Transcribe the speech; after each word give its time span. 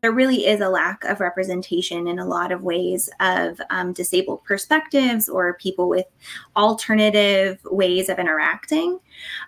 there 0.00 0.12
really 0.12 0.46
is 0.46 0.60
a 0.60 0.68
lack 0.68 1.04
of 1.04 1.20
representation 1.20 2.06
in 2.06 2.18
a 2.18 2.24
lot 2.24 2.52
of 2.52 2.62
ways 2.62 3.08
of 3.20 3.60
um, 3.70 3.92
disabled 3.92 4.44
perspectives 4.44 5.28
or 5.28 5.54
people 5.54 5.88
with 5.88 6.06
alternative 6.56 7.58
ways 7.64 8.08
of 8.08 8.18
interacting. 8.18 8.98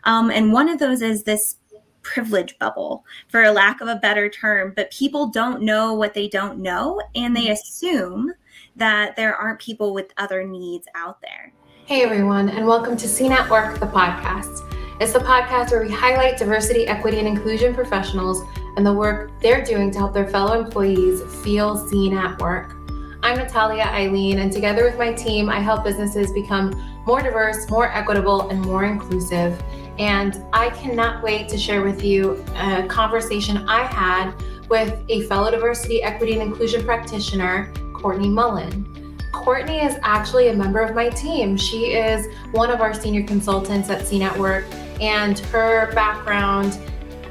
Um, 0.04 0.30
and 0.30 0.52
one 0.52 0.68
of 0.68 0.78
those 0.78 1.02
is 1.02 1.22
this 1.22 1.56
privilege 2.02 2.58
bubble, 2.58 3.04
for 3.28 3.42
a 3.42 3.52
lack 3.52 3.80
of 3.80 3.88
a 3.88 3.96
better 3.96 4.28
term, 4.28 4.72
but 4.74 4.90
people 4.90 5.26
don't 5.28 5.62
know 5.62 5.94
what 5.94 6.14
they 6.14 6.28
don't 6.28 6.58
know, 6.58 7.00
and 7.14 7.36
they 7.36 7.50
assume 7.50 8.32
that 8.74 9.14
there 9.16 9.36
aren't 9.36 9.60
people 9.60 9.92
with 9.92 10.12
other 10.16 10.42
needs 10.42 10.88
out 10.94 11.20
there. 11.20 11.52
Hey 11.84 12.02
everyone, 12.02 12.48
and 12.48 12.66
welcome 12.66 12.96
to 12.96 13.06
Seen 13.06 13.32
Work, 13.50 13.78
the 13.78 13.86
podcast. 13.86 14.66
It's 15.00 15.12
the 15.12 15.18
podcast 15.18 15.70
where 15.70 15.82
we 15.82 15.90
highlight 15.90 16.38
diversity, 16.38 16.86
equity, 16.86 17.18
and 17.18 17.28
inclusion 17.28 17.74
professionals 17.74 18.42
and 18.76 18.86
the 18.86 18.92
work 18.92 19.30
they're 19.40 19.64
doing 19.64 19.90
to 19.90 19.98
help 19.98 20.12
their 20.12 20.28
fellow 20.28 20.58
employees 20.60 21.22
feel 21.42 21.76
seen 21.88 22.16
at 22.16 22.40
work. 22.40 22.76
I'm 23.22 23.36
Natalia 23.36 23.82
Eileen, 23.82 24.38
and 24.38 24.50
together 24.50 24.84
with 24.84 24.96
my 24.98 25.12
team, 25.12 25.50
I 25.50 25.60
help 25.60 25.84
businesses 25.84 26.32
become 26.32 26.70
more 27.06 27.20
diverse, 27.20 27.68
more 27.68 27.92
equitable, 27.92 28.48
and 28.48 28.60
more 28.62 28.84
inclusive. 28.84 29.62
And 29.98 30.42
I 30.52 30.70
cannot 30.70 31.22
wait 31.22 31.48
to 31.50 31.58
share 31.58 31.82
with 31.82 32.02
you 32.02 32.42
a 32.56 32.86
conversation 32.86 33.68
I 33.68 33.84
had 33.84 34.32
with 34.70 35.02
a 35.08 35.22
fellow 35.22 35.50
diversity, 35.50 36.02
equity, 36.02 36.32
and 36.32 36.42
inclusion 36.42 36.84
practitioner, 36.84 37.72
Courtney 37.92 38.28
Mullin. 38.28 39.18
Courtney 39.32 39.80
is 39.80 39.98
actually 40.02 40.48
a 40.48 40.54
member 40.54 40.80
of 40.80 40.94
my 40.94 41.08
team. 41.10 41.56
She 41.56 41.92
is 41.92 42.26
one 42.52 42.70
of 42.70 42.80
our 42.80 42.94
senior 42.94 43.24
consultants 43.24 43.90
at 43.90 44.06
Seen 44.06 44.22
at 44.22 44.36
Work, 44.38 44.64
and 45.00 45.38
her 45.38 45.92
background 45.92 46.78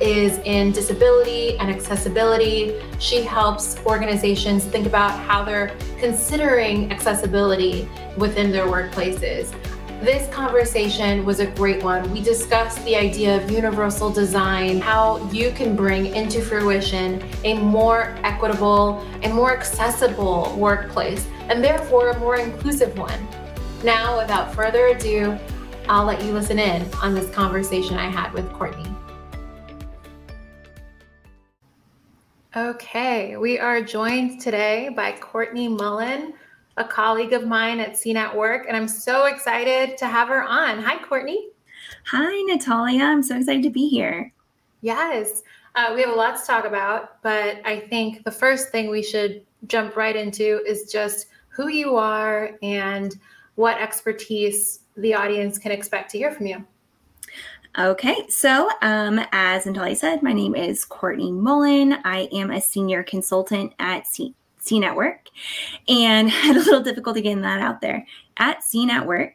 is 0.01 0.37
in 0.39 0.71
disability 0.71 1.57
and 1.57 1.69
accessibility. 1.69 2.79
She 2.99 3.21
helps 3.21 3.79
organizations 3.85 4.65
think 4.65 4.85
about 4.85 5.19
how 5.19 5.43
they're 5.43 5.75
considering 5.99 6.91
accessibility 6.91 7.87
within 8.17 8.51
their 8.51 8.65
workplaces. 8.67 9.53
This 10.01 10.33
conversation 10.33 11.25
was 11.25 11.41
a 11.41 11.47
great 11.47 11.83
one. 11.83 12.09
We 12.13 12.21
discussed 12.21 12.83
the 12.85 12.95
idea 12.95 13.35
of 13.35 13.51
universal 13.51 14.09
design, 14.09 14.79
how 14.79 15.17
you 15.29 15.51
can 15.51 15.75
bring 15.75 16.15
into 16.15 16.41
fruition 16.41 17.21
a 17.43 17.55
more 17.55 18.15
equitable 18.23 19.05
and 19.23 19.33
more 19.33 19.51
accessible 19.51 20.55
workplace, 20.57 21.27
and 21.49 21.61
therefore 21.61 22.11
a 22.11 22.19
more 22.19 22.37
inclusive 22.37 22.97
one. 22.97 23.27
Now, 23.83 24.17
without 24.17 24.55
further 24.55 24.87
ado, 24.87 25.37
I'll 25.89 26.05
let 26.05 26.23
you 26.23 26.31
listen 26.31 26.59
in 26.59 26.87
on 27.01 27.13
this 27.13 27.29
conversation 27.31 27.97
I 27.97 28.09
had 28.09 28.31
with 28.31 28.49
Courtney. 28.53 28.85
Okay, 32.55 33.37
we 33.37 33.59
are 33.59 33.79
joined 33.79 34.41
today 34.41 34.89
by 34.89 35.11
Courtney 35.11 35.67
Mullin, 35.67 36.33
a 36.77 36.83
colleague 36.83 37.33
of 37.33 37.45
mine 37.45 37.79
at 37.79 37.95
Seen 37.95 38.17
at 38.17 38.35
Work, 38.35 38.65
and 38.67 38.75
I'm 38.75 38.87
so 38.87 39.25
excited 39.25 39.99
to 39.99 40.07
have 40.07 40.29
her 40.29 40.41
on. 40.41 40.81
Hi, 40.81 40.97
Courtney. 40.97 41.49
Hi, 42.07 42.41
Natalia. 42.47 43.03
I'm 43.03 43.21
so 43.21 43.37
excited 43.37 43.61
to 43.61 43.69
be 43.69 43.87
here. 43.87 44.33
Yes, 44.81 45.43
uh, 45.75 45.91
we 45.93 46.01
have 46.01 46.09
a 46.09 46.15
lot 46.15 46.39
to 46.39 46.43
talk 46.47 46.65
about, 46.65 47.21
but 47.21 47.61
I 47.65 47.81
think 47.81 48.23
the 48.23 48.31
first 48.31 48.69
thing 48.69 48.89
we 48.89 49.03
should 49.03 49.45
jump 49.67 49.95
right 49.95 50.15
into 50.15 50.63
is 50.65 50.91
just 50.91 51.27
who 51.49 51.67
you 51.67 51.97
are 51.97 52.57
and 52.63 53.15
what 53.55 53.79
expertise 53.79 54.79
the 54.97 55.13
audience 55.13 55.59
can 55.59 55.71
expect 55.71 56.09
to 56.11 56.17
hear 56.17 56.31
from 56.31 56.47
you. 56.47 56.65
Okay, 57.77 58.27
so 58.29 58.67
um, 58.81 59.21
as 59.31 59.65
Natalia 59.65 59.95
said, 59.95 60.23
my 60.23 60.33
name 60.33 60.55
is 60.55 60.83
Courtney 60.83 61.31
Mullin. 61.31 61.97
I 62.03 62.27
am 62.31 62.49
a 62.49 62.59
senior 62.59 63.03
consultant 63.03 63.73
at 63.77 64.07
C, 64.07 64.33
Seen 64.59 64.83
at 64.83 64.95
Work 64.95 65.29
and 65.87 66.29
had 66.29 66.55
a 66.55 66.59
little 66.59 66.81
difficulty 66.81 67.21
getting 67.21 67.41
that 67.41 67.61
out 67.61 67.81
there 67.81 68.05
at 68.37 68.63
Seen 68.63 68.89
at 68.89 69.05
Work. 69.05 69.33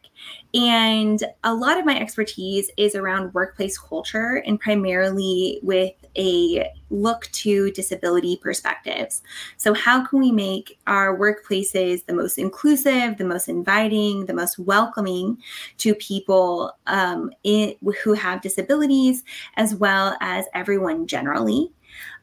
And 0.53 1.23
a 1.43 1.53
lot 1.53 1.77
of 1.77 1.85
my 1.85 1.99
expertise 1.99 2.71
is 2.77 2.95
around 2.95 3.33
workplace 3.33 3.77
culture 3.77 4.41
and 4.45 4.59
primarily 4.59 5.59
with 5.61 5.93
a 6.17 6.71
look 6.89 7.27
to 7.33 7.71
disability 7.71 8.37
perspectives. 8.37 9.21
So, 9.57 9.73
how 9.73 10.05
can 10.05 10.19
we 10.19 10.31
make 10.31 10.79
our 10.87 11.17
workplaces 11.17 12.05
the 12.05 12.13
most 12.13 12.37
inclusive, 12.37 13.17
the 13.17 13.25
most 13.25 13.49
inviting, 13.49 14.25
the 14.25 14.33
most 14.33 14.57
welcoming 14.57 15.37
to 15.77 15.93
people 15.95 16.71
um, 16.87 17.31
in, 17.43 17.75
who 18.03 18.13
have 18.13 18.41
disabilities, 18.41 19.23
as 19.57 19.75
well 19.75 20.15
as 20.21 20.45
everyone 20.53 21.05
generally? 21.05 21.71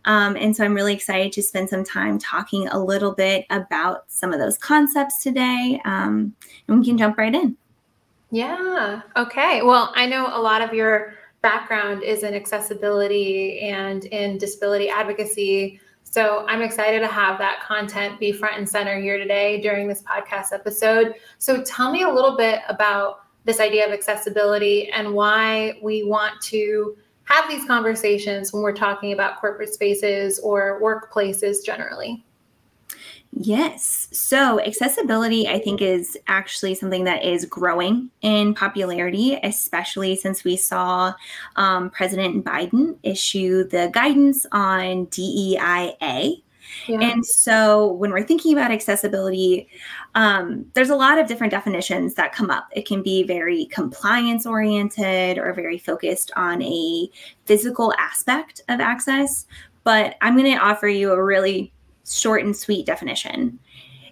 Um, 0.04 0.36
and 0.36 0.56
so 0.56 0.64
I'm 0.64 0.74
really 0.74 0.94
excited 0.94 1.32
to 1.32 1.42
spend 1.42 1.68
some 1.68 1.84
time 1.84 2.18
talking 2.18 2.68
a 2.68 2.82
little 2.82 3.12
bit 3.12 3.46
about 3.50 4.04
some 4.08 4.32
of 4.32 4.40
those 4.40 4.58
concepts 4.58 5.22
today. 5.22 5.80
Um, 5.84 6.34
and 6.68 6.80
we 6.80 6.84
can 6.84 6.98
jump 6.98 7.18
right 7.18 7.34
in. 7.34 7.56
Yeah. 8.30 9.02
Okay. 9.16 9.62
Well, 9.62 9.92
I 9.94 10.06
know 10.06 10.26
a 10.34 10.40
lot 10.40 10.62
of 10.62 10.72
your 10.72 11.14
background 11.42 12.02
is 12.02 12.22
in 12.22 12.34
accessibility 12.34 13.60
and 13.60 14.04
in 14.06 14.38
disability 14.38 14.88
advocacy. 14.88 15.80
So 16.04 16.46
I'm 16.46 16.62
excited 16.62 17.00
to 17.00 17.08
have 17.08 17.38
that 17.38 17.60
content 17.60 18.18
be 18.18 18.32
front 18.32 18.58
and 18.58 18.68
center 18.68 19.00
here 19.00 19.18
today 19.18 19.60
during 19.60 19.88
this 19.88 20.02
podcast 20.02 20.52
episode. 20.52 21.14
So 21.38 21.62
tell 21.62 21.92
me 21.92 22.02
a 22.02 22.08
little 22.08 22.36
bit 22.36 22.60
about 22.68 23.20
this 23.44 23.60
idea 23.60 23.86
of 23.86 23.92
accessibility 23.92 24.90
and 24.90 25.12
why 25.12 25.78
we 25.82 26.04
want 26.04 26.40
to 26.42 26.96
have 27.32 27.48
these 27.50 27.64
conversations 27.64 28.52
when 28.52 28.62
we're 28.62 28.72
talking 28.74 29.12
about 29.12 29.40
corporate 29.40 29.72
spaces 29.72 30.38
or 30.40 30.80
workplaces 30.80 31.64
generally? 31.64 32.24
Yes. 33.34 34.08
So, 34.12 34.60
accessibility, 34.60 35.48
I 35.48 35.58
think, 35.58 35.80
is 35.80 36.18
actually 36.28 36.74
something 36.74 37.04
that 37.04 37.24
is 37.24 37.46
growing 37.46 38.10
in 38.20 38.52
popularity, 38.52 39.38
especially 39.42 40.16
since 40.16 40.44
we 40.44 40.54
saw 40.56 41.14
um, 41.56 41.88
President 41.88 42.44
Biden 42.44 42.98
issue 43.02 43.64
the 43.64 43.90
guidance 43.94 44.44
on 44.52 45.06
DEIA, 45.06 46.42
And 46.88 47.24
so 47.24 47.92
when 47.92 48.10
we're 48.10 48.24
thinking 48.24 48.52
about 48.52 48.70
accessibility, 48.70 49.68
um, 50.14 50.66
there's 50.74 50.90
a 50.90 50.96
lot 50.96 51.18
of 51.18 51.26
different 51.26 51.50
definitions 51.50 52.14
that 52.14 52.32
come 52.32 52.50
up. 52.50 52.68
It 52.72 52.86
can 52.86 53.02
be 53.02 53.22
very 53.22 53.66
compliance 53.66 54.46
oriented 54.46 55.38
or 55.38 55.52
very 55.52 55.78
focused 55.78 56.30
on 56.36 56.62
a 56.62 57.08
physical 57.46 57.92
aspect 57.98 58.62
of 58.68 58.80
access. 58.80 59.46
But 59.84 60.16
I'm 60.20 60.36
going 60.36 60.52
to 60.52 60.62
offer 60.62 60.88
you 60.88 61.12
a 61.12 61.22
really 61.22 61.72
short 62.06 62.44
and 62.44 62.56
sweet 62.56 62.86
definition. 62.86 63.58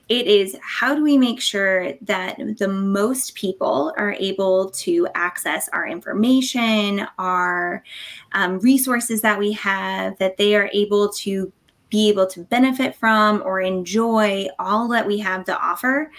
It 0.08 0.26
is 0.26 0.56
how 0.60 0.96
do 0.96 1.04
we 1.04 1.16
make 1.16 1.40
sure 1.40 1.92
that 2.02 2.36
the 2.58 2.66
most 2.66 3.36
people 3.36 3.94
are 3.96 4.16
able 4.18 4.70
to 4.70 5.06
access 5.14 5.68
our 5.68 5.86
information, 5.86 7.06
our 7.16 7.84
um, 8.32 8.58
resources 8.58 9.20
that 9.20 9.38
we 9.38 9.52
have, 9.52 10.18
that 10.18 10.36
they 10.36 10.56
are 10.56 10.68
able 10.72 11.10
to 11.10 11.52
be 11.90 12.08
able 12.08 12.26
to 12.28 12.40
benefit 12.40 12.94
from 12.94 13.42
or 13.44 13.60
enjoy 13.60 14.46
all 14.58 14.88
that 14.88 15.06
we 15.06 15.18
have 15.18 15.44
to 15.44 15.58
offer 15.58 16.10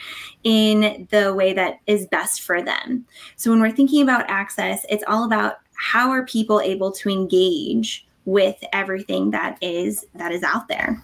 in 0.43 1.07
the 1.11 1.33
way 1.33 1.53
that 1.53 1.79
is 1.87 2.05
best 2.07 2.41
for 2.41 2.61
them. 2.61 3.05
So 3.37 3.51
when 3.51 3.61
we're 3.61 3.71
thinking 3.71 4.03
about 4.03 4.29
access, 4.29 4.85
it's 4.89 5.03
all 5.07 5.23
about 5.23 5.59
how 5.75 6.11
are 6.11 6.25
people 6.25 6.61
able 6.61 6.91
to 6.91 7.09
engage 7.09 8.05
with 8.25 8.57
everything 8.71 9.31
that 9.31 9.57
is 9.61 10.05
that 10.13 10.31
is 10.31 10.43
out 10.43 10.67
there. 10.67 11.01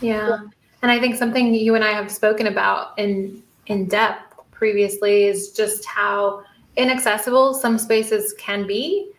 Yeah. 0.00 0.38
And 0.82 0.92
I 0.92 1.00
think 1.00 1.16
something 1.16 1.52
you 1.54 1.74
and 1.74 1.84
I 1.84 1.90
have 1.90 2.10
spoken 2.10 2.46
about 2.46 2.96
in 2.98 3.42
in 3.66 3.86
depth 3.86 4.34
previously 4.52 5.24
is 5.24 5.52
just 5.52 5.84
how 5.84 6.42
inaccessible 6.76 7.54
some 7.54 7.78
spaces 7.78 8.34
can 8.38 8.66
be. 8.66 9.10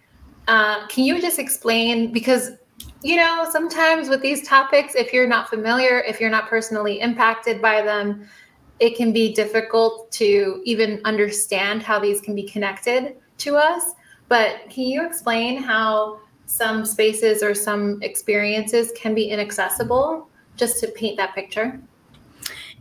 Uh, 0.48 0.88
can 0.88 1.04
you 1.04 1.22
just 1.22 1.40
explain 1.40 2.12
because 2.12 2.52
you 3.02 3.16
know, 3.16 3.48
sometimes 3.50 4.10
with 4.10 4.22
these 4.22 4.48
topics, 4.48 4.96
if 4.96 5.14
you're 5.14 5.28
not 5.28 5.50
familiar, 5.50 6.00
if 6.02 6.20
you're 6.20 6.30
not 6.30 6.50
personally 6.50 7.00
impacted 7.00 7.62
by 7.62 7.82
them, 7.82 8.28
it 8.80 8.96
can 8.96 9.12
be 9.12 9.34
difficult 9.34 10.12
to 10.14 10.62
even 10.66 11.02
understand 11.06 11.84
how 11.84 12.00
these 12.00 12.22
can 12.22 12.36
be 12.36 12.44
connected 12.44 13.16
to 13.38 13.56
us. 13.56 13.94
But 14.28 14.70
can 14.70 14.84
you 14.84 15.06
explain 15.06 15.62
how 15.62 16.20
some 16.46 16.86
spaces 16.86 17.44
or 17.44 17.54
some 17.54 18.02
experiences 18.02 18.92
can 18.96 19.14
be 19.14 19.30
inaccessible 19.30 20.30
just 20.56 20.80
to 20.82 20.88
paint 20.88 21.18
that 21.18 21.36
picture? 21.36 21.80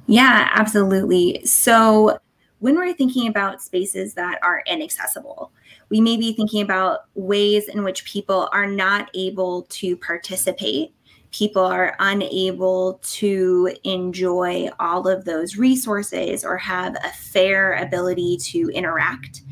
Yeah, 0.06 0.48
absolutely. 0.52 1.44
So, 1.44 2.18
when 2.60 2.74
we're 2.74 2.94
thinking 2.94 3.28
about 3.28 3.62
spaces 3.62 4.14
that 4.14 4.38
are 4.42 4.62
inaccessible, 4.66 5.52
we 5.90 6.00
may 6.00 6.16
be 6.16 6.32
thinking 6.32 6.62
about 6.62 7.06
ways 7.14 7.68
in 7.68 7.82
which 7.82 8.04
people 8.04 8.48
are 8.52 8.66
not 8.66 9.10
able 9.14 9.62
to 9.70 9.96
participate 9.96 10.92
people 11.30 11.62
are 11.62 11.94
unable 11.98 13.00
to 13.02 13.70
enjoy 13.84 14.68
all 14.80 15.06
of 15.06 15.24
those 15.24 15.56
resources 15.56 16.44
or 16.44 16.56
have 16.56 16.96
a 17.04 17.10
fair 17.10 17.74
ability 17.74 18.36
to 18.38 18.70
interact. 18.70 19.42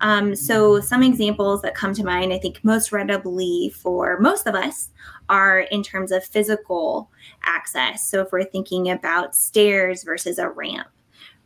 Um, 0.00 0.36
so, 0.36 0.80
some 0.80 1.02
examples 1.02 1.62
that 1.62 1.74
come 1.74 1.94
to 1.94 2.04
mind, 2.04 2.32
I 2.32 2.38
think 2.38 2.62
most 2.62 2.92
readily 2.92 3.72
for 3.74 4.18
most 4.20 4.46
of 4.46 4.54
us, 4.54 4.90
are 5.28 5.60
in 5.60 5.82
terms 5.82 6.12
of 6.12 6.24
physical 6.24 7.10
access. 7.42 8.06
So, 8.08 8.20
if 8.20 8.30
we're 8.30 8.44
thinking 8.44 8.90
about 8.90 9.34
stairs 9.34 10.04
versus 10.04 10.38
a 10.38 10.50
ramp, 10.50 10.88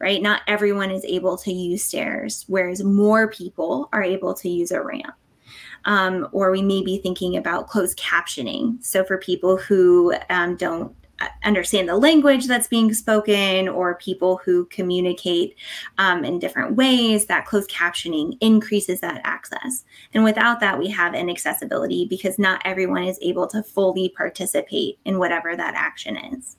right? 0.00 0.22
Not 0.22 0.42
everyone 0.46 0.90
is 0.90 1.04
able 1.04 1.36
to 1.38 1.52
use 1.52 1.84
stairs, 1.84 2.44
whereas 2.48 2.82
more 2.82 3.28
people 3.28 3.88
are 3.92 4.02
able 4.02 4.34
to 4.34 4.48
use 4.48 4.70
a 4.70 4.82
ramp. 4.82 5.14
Um, 5.86 6.28
or 6.32 6.50
we 6.50 6.62
may 6.62 6.82
be 6.82 6.98
thinking 6.98 7.36
about 7.36 7.68
closed 7.68 7.98
captioning. 7.98 8.84
So, 8.84 9.02
for 9.02 9.16
people 9.16 9.56
who 9.56 10.14
um, 10.28 10.56
don't 10.56 10.94
understand 11.44 11.88
the 11.88 11.96
language 11.96 12.46
that's 12.46 12.68
being 12.68 12.92
spoken 12.94 13.68
or 13.68 13.94
people 13.96 14.40
who 14.44 14.64
communicate 14.66 15.54
um, 15.98 16.24
in 16.24 16.38
different 16.38 16.76
ways 16.76 17.26
that 17.26 17.46
closed 17.46 17.70
captioning 17.70 18.36
increases 18.40 19.00
that 19.00 19.20
access 19.24 19.84
and 20.14 20.24
without 20.24 20.60
that 20.60 20.78
we 20.78 20.88
have 20.88 21.14
inaccessibility 21.14 22.06
because 22.06 22.38
not 22.38 22.60
everyone 22.64 23.04
is 23.04 23.18
able 23.22 23.46
to 23.46 23.62
fully 23.62 24.08
participate 24.16 24.98
in 25.04 25.18
whatever 25.18 25.56
that 25.56 25.74
action 25.74 26.16
is 26.16 26.56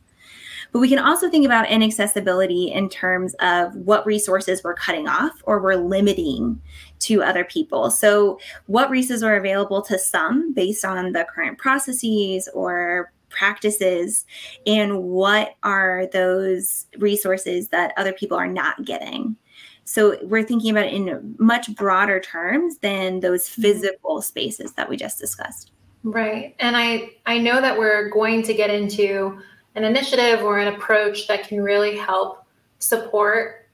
but 0.72 0.80
we 0.80 0.90
can 0.90 1.00
also 1.00 1.30
think 1.30 1.46
about 1.46 1.70
inaccessibility 1.70 2.72
in 2.72 2.90
terms 2.90 3.34
of 3.36 3.76
what 3.76 4.06
resources 4.06 4.64
we're 4.64 4.74
cutting 4.74 5.08
off 5.08 5.42
or 5.44 5.62
we're 5.62 5.76
limiting 5.76 6.62
to 7.00 7.24
other 7.24 7.44
people. 7.44 7.92
So, 7.92 8.40
what 8.68 8.90
resources 8.90 9.24
are 9.24 9.36
available 9.36 9.82
to 9.84 10.00
some 10.00 10.54
based 10.54 10.86
on 10.86 11.12
the 11.12 11.26
current 11.26 11.58
processes 11.58 12.48
or 12.54 13.12
practices 13.32 14.26
and 14.66 15.04
what 15.04 15.56
are 15.64 16.06
those 16.12 16.88
resources 16.98 17.70
that 17.70 17.94
other 17.98 18.14
people 18.14 18.38
are 18.38 18.48
not 18.48 18.84
getting 18.86 19.36
so 19.84 20.18
we're 20.24 20.44
thinking 20.44 20.72
about 20.72 20.86
it 20.86 20.94
in 20.94 21.36
much 21.40 21.74
broader 21.76 22.20
terms 22.20 22.78
than 22.80 23.20
those 23.22 23.50
mm-hmm. 23.50 23.62
physical 23.62 24.22
spaces 24.22 24.74
that 24.74 24.90
we 24.90 24.98
just 24.98 25.18
discussed 25.18 25.72
right 26.04 26.56
and 26.60 26.76
i 26.76 27.10
i 27.26 27.38
know 27.38 27.62
that 27.62 27.78
we're 27.78 28.10
going 28.10 28.44
to 28.44 28.54
get 28.54 28.70
into 28.70 29.40
an 29.76 29.84
initiative 29.84 30.44
or 30.44 30.60
an 30.60 30.74
approach 30.74 31.28
that 31.28 31.48
can 31.48 31.62
really 31.62 31.98
help 31.98 32.46
support 32.80 33.70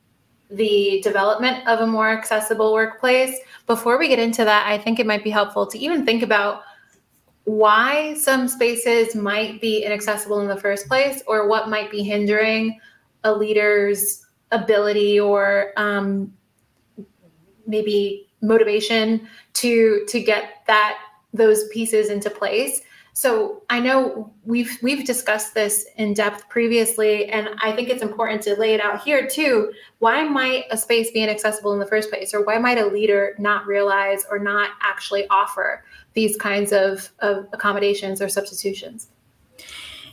the 0.50 1.02
development 1.04 1.68
of 1.68 1.82
a 1.82 1.88
more 1.88 2.10
accessible 2.10 2.74
workplace. 2.74 3.38
Before 3.66 3.98
we 3.98 4.08
get 4.08 4.18
into 4.18 4.46
that 4.46 4.66
i 4.66 4.78
think 4.78 4.98
it 4.98 5.06
might 5.06 5.24
be 5.24 5.30
helpful 5.30 5.68
to 5.68 5.78
even 5.78 6.06
think 6.06 6.24
about 6.24 6.62
why 7.48 8.14
some 8.16 8.46
spaces 8.48 9.16
might 9.16 9.62
be 9.62 9.82
inaccessible 9.84 10.42
in 10.42 10.50
the 10.50 10.60
first 10.60 10.86
place 10.88 11.24
or 11.28 11.48
what 11.48 11.70
might 11.70 11.90
be 11.90 12.04
hindering 12.04 12.78
a 13.24 13.34
leader's 13.34 14.26
ability 14.52 15.18
or 15.18 15.72
um, 15.78 16.34
maybe 17.66 18.28
motivation 18.42 19.28
to 19.54 20.06
to 20.10 20.22
get 20.22 20.64
that 20.68 20.98
those 21.34 21.70
pieces 21.70 22.10
into 22.10 22.30
place 22.30 22.82
so 23.18 23.64
i 23.72 23.80
know 23.80 24.32
we've 24.46 24.78
we've 24.84 25.04
discussed 25.04 25.56
this 25.56 25.88
in 25.96 26.14
depth 26.14 26.48
previously 26.50 27.26
and 27.30 27.50
i 27.64 27.72
think 27.72 27.90
it's 27.90 28.04
important 28.04 28.44
to 28.44 28.56
lay 28.56 28.76
it 28.76 28.80
out 28.80 29.04
here 29.04 29.26
too 29.28 29.74
why 29.98 30.24
might 30.24 30.66
a 30.70 30.78
space 30.78 31.10
be 31.10 31.24
inaccessible 31.24 31.74
in 31.74 31.80
the 31.80 31.86
first 31.88 32.12
place 32.12 32.32
or 32.32 32.44
why 32.46 32.60
might 32.60 32.78
a 32.78 32.86
leader 32.86 33.36
not 33.40 33.66
realize 33.66 34.24
or 34.30 34.38
not 34.38 34.70
actually 34.82 35.28
offer 35.30 35.84
these 36.18 36.36
kinds 36.36 36.74
of, 36.74 37.12
of 37.20 37.48
accommodations 37.54 38.24
or 38.24 38.28
substitutions? 38.28 39.10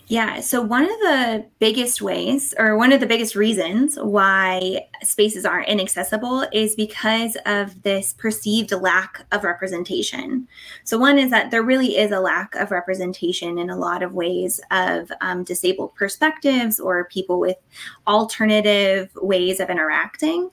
Yeah, 0.08 0.40
so 0.40 0.60
one 0.60 0.82
of 0.82 0.98
the 1.00 1.46
biggest 1.60 2.02
ways, 2.02 2.52
or 2.58 2.76
one 2.76 2.92
of 2.92 3.00
the 3.00 3.06
biggest 3.06 3.34
reasons 3.34 3.96
why 3.96 4.86
spaces 5.02 5.46
aren't 5.46 5.68
inaccessible 5.68 6.46
is 6.52 6.74
because 6.74 7.38
of 7.46 7.82
this 7.84 8.12
perceived 8.12 8.72
lack 8.72 9.24
of 9.32 9.44
representation. 9.44 10.46
So, 10.84 10.98
one 10.98 11.18
is 11.18 11.30
that 11.30 11.50
there 11.50 11.62
really 11.62 11.96
is 11.96 12.10
a 12.10 12.20
lack 12.20 12.54
of 12.54 12.70
representation 12.70 13.56
in 13.56 13.70
a 13.70 13.78
lot 13.78 14.02
of 14.02 14.12
ways 14.12 14.60
of 14.70 15.10
um, 15.22 15.42
disabled 15.42 15.94
perspectives 15.94 16.78
or 16.78 17.06
people 17.06 17.40
with 17.40 17.56
alternative 18.06 19.08
ways 19.22 19.58
of 19.58 19.70
interacting. 19.70 20.50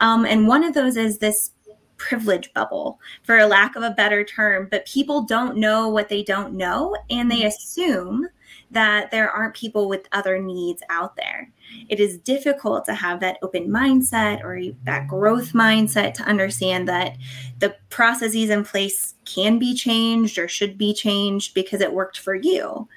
Um, 0.00 0.26
and 0.26 0.46
one 0.46 0.62
of 0.62 0.74
those 0.74 0.98
is 0.98 1.16
this 1.18 1.52
privilege 1.96 2.52
bubble, 2.52 2.98
for 3.22 3.38
a 3.38 3.46
lack 3.46 3.76
of 3.76 3.82
a 3.82 3.90
better 3.90 4.24
term. 4.24 4.68
But 4.70 4.86
people 4.86 5.22
don't 5.22 5.56
know 5.56 5.88
what 5.88 6.10
they 6.10 6.22
don't 6.22 6.52
know, 6.52 6.94
and 7.08 7.30
they 7.30 7.44
assume 7.44 8.28
that 8.70 9.10
there 9.10 9.30
aren't 9.30 9.54
people 9.54 9.88
with 9.88 10.06
other 10.12 10.38
needs 10.38 10.82
out 10.90 11.16
there. 11.16 11.50
It 11.88 12.00
is 12.00 12.18
difficult 12.18 12.84
to 12.84 12.94
have 12.94 13.20
that 13.20 13.38
open 13.42 13.68
mindset 13.68 14.42
or 14.42 14.60
that 14.84 15.08
growth 15.08 15.52
mindset 15.52 16.14
to 16.14 16.22
understand 16.24 16.88
that 16.88 17.16
the 17.58 17.76
processes 17.88 18.50
in 18.50 18.64
place 18.64 19.14
can 19.24 19.58
be 19.58 19.74
changed 19.74 20.38
or 20.38 20.48
should 20.48 20.78
be 20.78 20.94
changed 20.94 21.54
because 21.54 21.80
it 21.80 21.92
worked 21.92 22.18
for 22.18 22.34
you. 22.34 22.88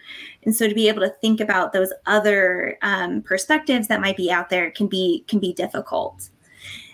And 0.43 0.55
so 0.55 0.67
to 0.67 0.75
be 0.75 0.87
able 0.87 1.01
to 1.01 1.13
think 1.21 1.39
about 1.39 1.73
those 1.73 1.93
other 2.05 2.77
um, 2.81 3.21
perspectives 3.21 3.87
that 3.87 4.01
might 4.01 4.17
be 4.17 4.31
out 4.31 4.49
there 4.49 4.71
can 4.71 4.87
be 4.87 5.23
can 5.27 5.39
be 5.39 5.53
difficult. 5.53 6.29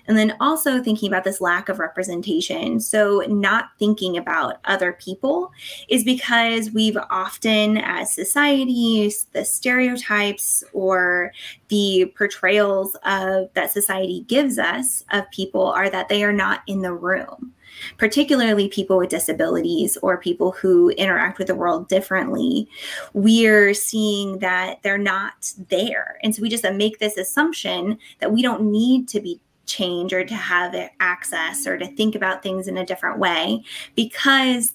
And 0.10 0.18
then 0.18 0.36
also 0.40 0.82
thinking 0.82 1.08
about 1.08 1.24
this 1.24 1.40
lack 1.40 1.70
of 1.70 1.78
representation. 1.78 2.80
So, 2.80 3.24
not 3.28 3.70
thinking 3.78 4.18
about 4.18 4.58
other 4.66 4.94
people 4.94 5.52
is 5.88 6.04
because 6.04 6.72
we've 6.72 6.98
often, 7.12 7.78
as 7.78 8.12
societies, 8.12 9.28
the 9.34 9.46
stereotypes 9.46 10.64
or 10.74 11.32
the 11.68 12.12
portrayals 12.18 12.98
of 13.06 13.54
that 13.54 13.72
society 13.72 14.26
gives 14.28 14.58
us 14.58 15.06
of 15.12 15.30
people 15.30 15.68
are 15.68 15.92
that 15.92 16.10
they 16.10 16.24
are 16.24 16.34
not 16.34 16.64
in 16.66 16.82
the 16.82 16.94
room 16.94 17.54
particularly 17.98 18.68
people 18.68 18.98
with 18.98 19.10
disabilities 19.10 19.98
or 20.02 20.18
people 20.18 20.52
who 20.52 20.90
interact 20.90 21.38
with 21.38 21.48
the 21.48 21.56
world 21.56 21.88
differently, 21.88 22.68
we're 23.14 23.74
seeing 23.74 24.40
that 24.40 24.82
they're 24.84 24.98
not 24.98 25.54
there. 25.70 26.20
And 26.24 26.36
so 26.36 26.42
we 26.42 26.50
just 26.50 26.66
make 26.74 27.00
this 27.00 27.18
assumption 27.18 27.98
that 28.20 28.32
we 28.32 28.42
don't 28.42 28.64
need 28.64 29.08
to 29.10 29.20
be 29.20 29.40
change 29.70 30.14
or 30.14 30.26
to 30.26 30.36
have 30.36 30.76
access 31.00 31.66
or 31.66 31.78
to 31.78 31.88
think 31.96 32.16
about 32.16 32.44
things 32.44 32.68
in 32.68 32.78
a 32.78 32.86
different 32.86 33.20
way 33.20 33.64
because 33.96 34.74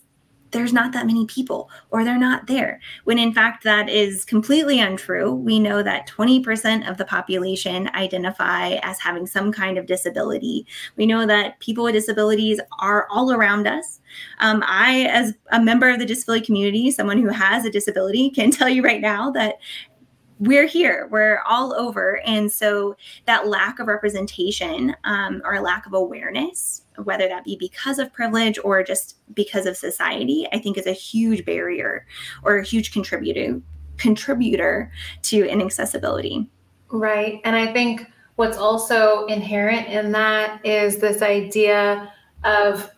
there's 0.55 0.73
not 0.73 0.93
that 0.93 1.05
many 1.05 1.27
people 1.27 1.69
or 1.91 2.05
they're 2.05 2.17
not 2.17 2.47
there. 2.47 2.81
When 3.03 3.19
in 3.19 3.35
fact, 3.35 3.65
that 3.65 3.89
is 3.89 4.25
completely 4.25 4.79
untrue. 4.79 5.35
We 5.35 5.59
know 5.59 5.83
that 5.83 6.09
20% 6.09 6.89
of 6.89 6.97
the 6.97 7.05
population 7.05 7.91
identify 7.95 8.75
as 8.83 9.01
having 9.01 9.27
some 9.27 9.51
kind 9.53 9.77
of 9.77 9.87
disability. 9.87 10.65
We 10.97 11.07
know 11.07 11.27
that 11.27 11.59
people 11.59 11.85
with 11.85 11.95
disabilities 11.95 12.61
are 12.79 13.09
all 13.11 13.33
around 13.33 13.67
us. 13.67 14.01
Um, 14.39 14.63
I, 14.65 15.09
as 15.11 15.35
a 15.51 15.61
member 15.61 15.91
of 15.91 15.99
the 15.99 16.07
disability 16.07 16.47
community, 16.47 16.91
someone 16.93 17.21
who 17.21 17.31
has 17.31 17.65
a 17.65 17.71
disability, 17.71 18.31
can 18.31 18.51
tell 18.53 18.69
you 18.69 18.83
right 18.83 19.01
now 19.01 19.31
that 19.33 19.57
we're 20.41 20.67
here 20.67 21.09
we're 21.11 21.41
all 21.49 21.75
over. 21.75 22.21
And 22.27 22.51
so 22.51 22.97
that 23.27 23.47
lack 23.47 23.79
of 23.79 23.87
representation 23.87 24.95
um, 25.05 25.43
or 25.45 25.61
lack 25.61 25.87
of 25.87 25.95
awareness 25.95 26.83
whether 27.03 27.29
that 27.29 27.45
be 27.45 27.57
because 27.57 27.99
of 27.99 28.13
privilege 28.13 28.59
or 28.63 28.83
just 28.83 29.17
because 29.35 29.67
of 29.67 29.77
society 29.77 30.47
i 30.53 30.59
think 30.61 30.79
is 30.79 30.87
a 30.87 30.93
huge 30.93 31.45
barrier 31.45 32.07
or 32.45 32.59
a 32.59 32.65
huge 32.65 32.93
contributor 32.93 33.61
contributor 33.97 34.91
to 35.23 35.49
inaccessibility. 35.49 36.49
Right. 36.91 37.41
And 37.45 37.57
i 37.57 37.73
think 37.73 38.11
what's 38.37 38.57
also 38.57 39.27
inherent 39.27 39.89
in 39.89 40.13
that 40.13 40.65
is 40.65 40.99
this 40.99 41.23
idea 41.23 42.13
of 42.43 42.91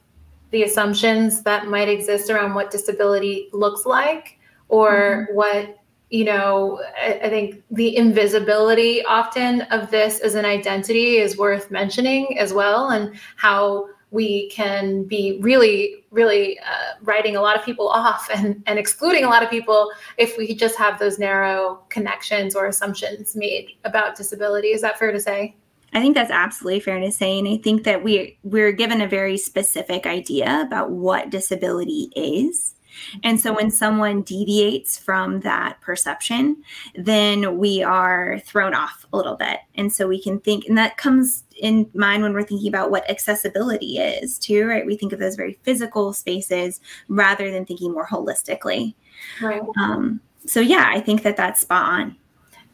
the 0.51 0.63
assumptions 0.63 1.43
that 1.43 1.67
might 1.67 1.89
exist 1.89 2.31
around 2.31 2.55
what 2.55 2.71
disability 2.71 3.49
looks 3.53 3.85
like 3.85 4.39
or 4.69 5.27
mm-hmm. 5.29 5.37
what 5.37 5.76
you 6.11 6.25
know, 6.25 6.81
I, 7.01 7.21
I, 7.25 7.29
think 7.29 7.63
the 7.71 7.97
invisibility 7.97 9.05
often 9.05 9.63
of 9.63 9.91
this 9.91 10.21
as 10.21 10.37
an 10.37 10.45
identity 10.45 11.17
is 11.17 11.37
worth 11.37 11.71
mentioning 11.71 12.39
as 12.39 12.53
well, 12.53 12.91
and 12.91 13.19
how 13.37 13.89
we 14.13 14.49
can 14.51 15.03
be 15.03 15.39
really, 15.43 16.05
really 16.11 16.59
uh, 16.61 16.95
writing 17.03 17.35
a 17.35 17.43
lot 17.43 17.57
of 17.57 17.65
people 17.65 17.89
off 18.05 18.29
and, 18.33 18.63
and 18.67 18.79
excluding 18.79 19.25
a 19.25 19.29
lot 19.29 19.43
of 19.43 19.51
people 19.51 19.91
if 20.17 20.39
we 20.39 20.55
just 20.55 20.77
have 20.77 20.99
those 20.99 21.19
narrow 21.19 21.83
connections 21.89 22.55
or 22.55 22.67
assumptions 22.67 23.35
made 23.35 23.71
about 23.85 24.17
disability. 24.17 24.69
Is 24.69 24.83
that 24.83 24.99
fair 24.99 25.11
to 25.11 25.21
say? 25.21 25.57
I 25.93 26.01
think 26.01 26.15
that's 26.15 26.31
absolutely 26.31 26.81
fair 26.81 27.01
to 27.01 27.11
say, 27.11 27.39
and 27.39 27.49
I 27.49 27.57
think 27.57 27.85
that 27.85 28.05
we 28.05 28.39
we're 28.43 28.73
given 28.73 29.01
a 29.01 29.09
very 29.09 29.39
specific 29.39 30.07
idea 30.07 30.61
about 30.61 30.91
what 30.91 31.31
disability 31.31 32.11
is 32.15 32.76
and 33.23 33.41
so 33.41 33.55
when 33.55 33.71
someone 33.71 34.23
deviates 34.23 34.99
from 34.99 35.41
that 35.41 35.81
perception, 35.81 36.63
then 36.95 37.59
we 37.59 37.83
are 37.83 38.41
thrown 38.41 38.75
off 38.75 39.07
a 39.13 39.17
little 39.17 39.37
bit. 39.37 39.61
And 39.75 39.93
so 39.93 40.07
we 40.07 40.21
can 40.21 40.41
think, 40.41 40.67
and 40.67 40.77
that 40.79 40.97
comes 40.97 41.45
in 41.57 41.89
mind 41.95 42.23
when 42.23 42.33
we're 42.33 42.43
thinking 42.43 42.69
about 42.69 42.91
what 42.91 43.09
accessibility 43.11 43.99
is, 43.99 44.39
too, 44.39 44.67
right? 44.67 44.87
We 44.87 44.97
think 44.97 45.13
of 45.13 45.19
those 45.19 45.37
very 45.37 45.59
physical 45.63 46.13
spaces 46.13 46.81
rather 47.09 47.51
than 47.51 47.65
thinking 47.65 47.93
more 47.93 48.07
holistically. 48.07 48.95
Right. 49.41 49.63
Um, 49.79 50.21
so 50.45 50.61
yeah, 50.61 50.91
I 50.93 51.01
think 51.01 51.23
that 51.23 51.37
that's 51.37 51.61
spot 51.61 51.85
on. 51.85 52.17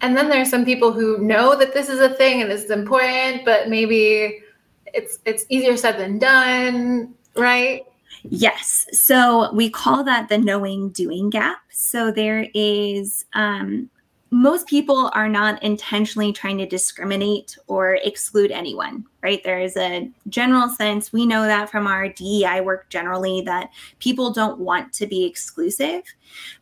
And 0.00 0.16
then 0.16 0.28
there's 0.28 0.50
some 0.50 0.64
people 0.64 0.92
who 0.92 1.18
know 1.18 1.56
that 1.56 1.74
this 1.74 1.88
is 1.88 2.00
a 2.00 2.12
thing 2.14 2.42
and 2.42 2.50
this 2.50 2.64
is 2.64 2.70
important, 2.70 3.44
but 3.44 3.68
maybe 3.68 4.40
it's 4.86 5.20
it's 5.24 5.44
easier 5.48 5.76
said 5.76 5.98
than 5.98 6.18
done, 6.18 7.14
right? 7.36 7.84
Yes. 8.24 8.86
So 8.92 9.52
we 9.52 9.68
call 9.70 10.04
that 10.04 10.28
the 10.28 10.38
knowing 10.38 10.90
doing 10.90 11.30
gap. 11.30 11.58
So 11.70 12.10
there 12.10 12.48
is 12.54 13.24
um, 13.32 13.90
most 14.32 14.66
people 14.66 15.10
are 15.12 15.28
not 15.28 15.62
intentionally 15.62 16.32
trying 16.32 16.56
to 16.56 16.64
discriminate 16.64 17.58
or 17.66 17.98
exclude 18.02 18.50
anyone, 18.50 19.04
right? 19.22 19.44
There 19.44 19.60
is 19.60 19.76
a 19.76 20.10
general 20.30 20.70
sense, 20.70 21.12
we 21.12 21.26
know 21.26 21.42
that 21.42 21.68
from 21.68 21.86
our 21.86 22.08
DEI 22.08 22.62
work 22.62 22.88
generally, 22.88 23.42
that 23.42 23.68
people 23.98 24.32
don't 24.32 24.58
want 24.58 24.90
to 24.94 25.06
be 25.06 25.26
exclusive. 25.26 26.02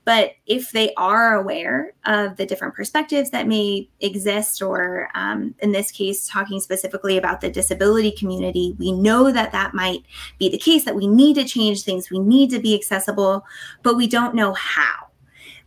But 0.04 0.32
if 0.46 0.72
they 0.72 0.92
are 0.94 1.34
aware 1.34 1.92
of 2.06 2.36
the 2.36 2.44
different 2.44 2.74
perspectives 2.74 3.30
that 3.30 3.46
may 3.46 3.88
exist, 4.00 4.62
or 4.62 5.08
um, 5.14 5.54
in 5.60 5.70
this 5.70 5.92
case, 5.92 6.26
talking 6.26 6.58
specifically 6.58 7.18
about 7.18 7.40
the 7.40 7.50
disability 7.50 8.10
community, 8.10 8.74
we 8.80 8.90
know 8.90 9.30
that 9.30 9.52
that 9.52 9.74
might 9.74 10.00
be 10.40 10.48
the 10.48 10.58
case, 10.58 10.84
that 10.86 10.96
we 10.96 11.06
need 11.06 11.34
to 11.34 11.44
change 11.44 11.84
things, 11.84 12.10
we 12.10 12.18
need 12.18 12.50
to 12.50 12.58
be 12.58 12.74
accessible, 12.74 13.46
but 13.84 13.96
we 13.96 14.08
don't 14.08 14.34
know 14.34 14.54
how 14.54 15.09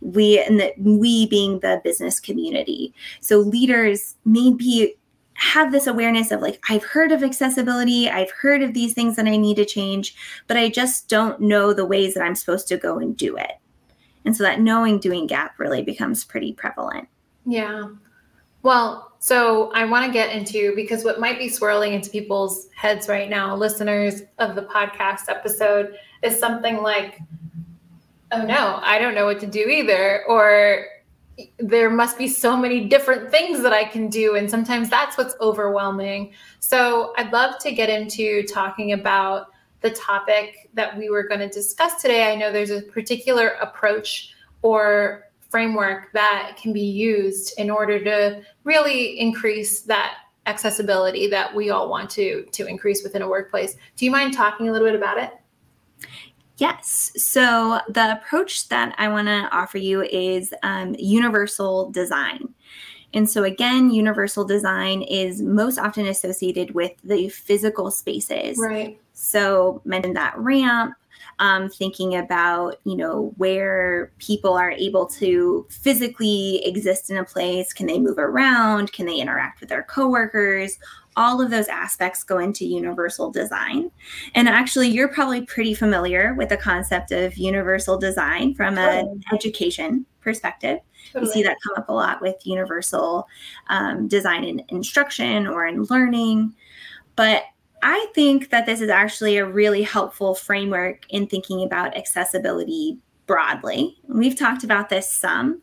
we 0.04 0.38
and 0.38 0.60
that 0.60 0.78
we 0.78 1.26
being 1.26 1.58
the 1.60 1.80
business 1.82 2.20
community. 2.20 2.94
So 3.20 3.38
leaders 3.38 4.14
maybe 4.24 4.94
have 5.36 5.72
this 5.72 5.88
awareness 5.88 6.30
of 6.30 6.40
like 6.40 6.62
i've 6.70 6.84
heard 6.84 7.10
of 7.10 7.24
accessibility 7.24 8.08
i've 8.08 8.30
heard 8.30 8.62
of 8.62 8.72
these 8.72 8.94
things 8.94 9.16
that 9.16 9.26
i 9.26 9.36
need 9.36 9.56
to 9.56 9.64
change 9.64 10.14
but 10.46 10.56
i 10.56 10.68
just 10.68 11.08
don't 11.08 11.40
know 11.40 11.72
the 11.72 11.84
ways 11.84 12.14
that 12.14 12.22
i'm 12.22 12.36
supposed 12.36 12.68
to 12.68 12.76
go 12.76 12.98
and 12.98 13.16
do 13.16 13.36
it. 13.36 13.50
And 14.24 14.36
so 14.36 14.44
that 14.44 14.60
knowing 14.60 15.00
doing 15.00 15.26
gap 15.26 15.58
really 15.58 15.82
becomes 15.82 16.24
pretty 16.24 16.52
prevalent. 16.52 17.08
Yeah. 17.44 17.88
Well 18.62 19.12
so 19.18 19.72
i 19.72 19.84
want 19.84 20.04
to 20.04 20.12
get 20.12 20.34
into 20.36 20.74
because 20.76 21.02
what 21.02 21.18
might 21.18 21.38
be 21.38 21.48
swirling 21.48 21.94
into 21.94 22.10
people's 22.10 22.68
heads 22.76 23.08
right 23.08 23.30
now 23.30 23.56
listeners 23.56 24.22
of 24.38 24.54
the 24.54 24.62
podcast 24.62 25.28
episode 25.28 25.94
is 26.22 26.38
something 26.38 26.82
like 26.82 27.20
oh 28.34 28.44
no, 28.44 28.80
I 28.82 28.98
don't 28.98 29.14
know 29.14 29.26
what 29.26 29.40
to 29.40 29.46
do 29.46 29.68
either. 29.68 30.24
Or 30.26 30.86
there 31.58 31.90
must 31.90 32.16
be 32.16 32.28
so 32.28 32.56
many 32.56 32.86
different 32.86 33.30
things 33.30 33.62
that 33.62 33.72
I 33.72 33.84
can 33.84 34.08
do. 34.08 34.36
And 34.36 34.48
sometimes 34.50 34.88
that's 34.88 35.18
what's 35.18 35.34
overwhelming. 35.40 36.32
So 36.60 37.12
I'd 37.16 37.32
love 37.32 37.58
to 37.60 37.72
get 37.72 37.90
into 37.90 38.44
talking 38.44 38.92
about 38.92 39.48
the 39.80 39.90
topic 39.90 40.70
that 40.74 40.96
we 40.96 41.10
were 41.10 41.24
going 41.24 41.40
to 41.40 41.48
discuss 41.48 42.00
today. 42.00 42.32
I 42.32 42.36
know 42.36 42.52
there's 42.52 42.70
a 42.70 42.82
particular 42.82 43.48
approach 43.60 44.34
or 44.62 45.24
framework 45.50 46.12
that 46.12 46.56
can 46.60 46.72
be 46.72 46.80
used 46.80 47.52
in 47.58 47.70
order 47.70 48.02
to 48.02 48.42
really 48.64 49.20
increase 49.20 49.82
that 49.82 50.14
accessibility 50.46 51.26
that 51.28 51.54
we 51.54 51.70
all 51.70 51.88
want 51.88 52.10
to 52.10 52.44
to 52.52 52.66
increase 52.66 53.02
within 53.02 53.22
a 53.22 53.28
workplace. 53.28 53.76
Do 53.96 54.04
you 54.04 54.10
mind 54.10 54.34
talking 54.34 54.68
a 54.68 54.72
little 54.72 54.86
bit 54.86 54.94
about 54.94 55.18
it? 55.18 55.30
Yes. 56.56 57.10
So 57.16 57.80
the 57.88 58.12
approach 58.12 58.68
that 58.68 58.94
I 58.98 59.08
want 59.08 59.26
to 59.28 59.48
offer 59.50 59.78
you 59.78 60.02
is 60.02 60.54
um, 60.62 60.94
universal 60.98 61.90
design. 61.90 62.54
And 63.12 63.30
so, 63.30 63.44
again, 63.44 63.90
universal 63.90 64.44
design 64.44 65.02
is 65.02 65.40
most 65.40 65.78
often 65.78 66.06
associated 66.06 66.74
with 66.74 66.92
the 67.04 67.28
physical 67.28 67.92
spaces. 67.92 68.58
Right. 68.58 68.98
So, 69.12 69.80
mentioned 69.84 70.16
that 70.16 70.36
ramp, 70.36 70.96
um, 71.38 71.68
thinking 71.68 72.16
about 72.16 72.80
you 72.84 72.96
know 72.96 73.32
where 73.36 74.12
people 74.18 74.54
are 74.54 74.70
able 74.70 75.06
to 75.06 75.66
physically 75.68 76.64
exist 76.64 77.10
in 77.10 77.16
a 77.16 77.24
place 77.24 77.72
can 77.72 77.86
they 77.86 77.98
move 77.98 78.18
around 78.18 78.92
can 78.92 79.06
they 79.06 79.16
interact 79.16 79.60
with 79.60 79.68
their 79.68 79.82
coworkers 79.82 80.78
all 81.16 81.40
of 81.40 81.50
those 81.50 81.68
aspects 81.68 82.24
go 82.24 82.38
into 82.38 82.64
universal 82.64 83.30
design. 83.30 83.90
And 84.34 84.48
actually, 84.48 84.88
you're 84.88 85.08
probably 85.08 85.42
pretty 85.42 85.74
familiar 85.74 86.34
with 86.34 86.48
the 86.48 86.56
concept 86.56 87.12
of 87.12 87.36
universal 87.36 87.98
design 87.98 88.54
from 88.54 88.78
an 88.78 89.20
education 89.32 90.06
perspective. 90.20 90.80
Totally. 91.12 91.26
You 91.26 91.32
see 91.32 91.42
that 91.44 91.56
come 91.62 91.74
up 91.76 91.88
a 91.88 91.92
lot 91.92 92.20
with 92.20 92.36
universal 92.44 93.28
um, 93.68 94.08
design 94.08 94.44
in 94.44 94.62
instruction 94.68 95.46
or 95.46 95.66
in 95.66 95.84
learning. 95.84 96.54
But 97.16 97.44
I 97.82 98.06
think 98.14 98.50
that 98.50 98.66
this 98.66 98.80
is 98.80 98.88
actually 98.88 99.36
a 99.36 99.46
really 99.46 99.82
helpful 99.82 100.34
framework 100.34 101.04
in 101.10 101.26
thinking 101.26 101.62
about 101.62 101.96
accessibility 101.96 102.98
broadly. 103.26 103.96
We've 104.08 104.38
talked 104.38 104.64
about 104.64 104.88
this 104.88 105.10
some, 105.10 105.60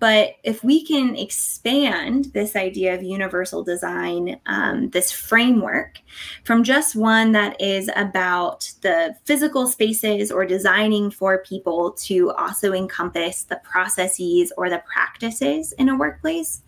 but 0.00 0.34
if 0.42 0.62
we 0.64 0.84
can 0.84 1.16
expand 1.16 2.26
this 2.34 2.56
idea 2.56 2.94
of 2.94 3.02
universal 3.02 3.62
design, 3.62 4.40
um, 4.46 4.90
this 4.90 5.12
framework, 5.12 6.00
from 6.44 6.64
just 6.64 6.96
one 6.96 7.32
that 7.32 7.60
is 7.60 7.88
about 7.96 8.70
the 8.82 9.14
physical 9.24 9.66
spaces 9.66 10.30
or 10.30 10.44
designing 10.44 11.10
for 11.10 11.38
people 11.38 11.92
to 11.92 12.32
also 12.32 12.72
encompass 12.72 13.44
the 13.44 13.60
processes 13.64 14.52
or 14.56 14.68
the 14.68 14.82
practices 14.84 15.72
in 15.72 15.88
a 15.88 15.96
workplace, 15.96 16.62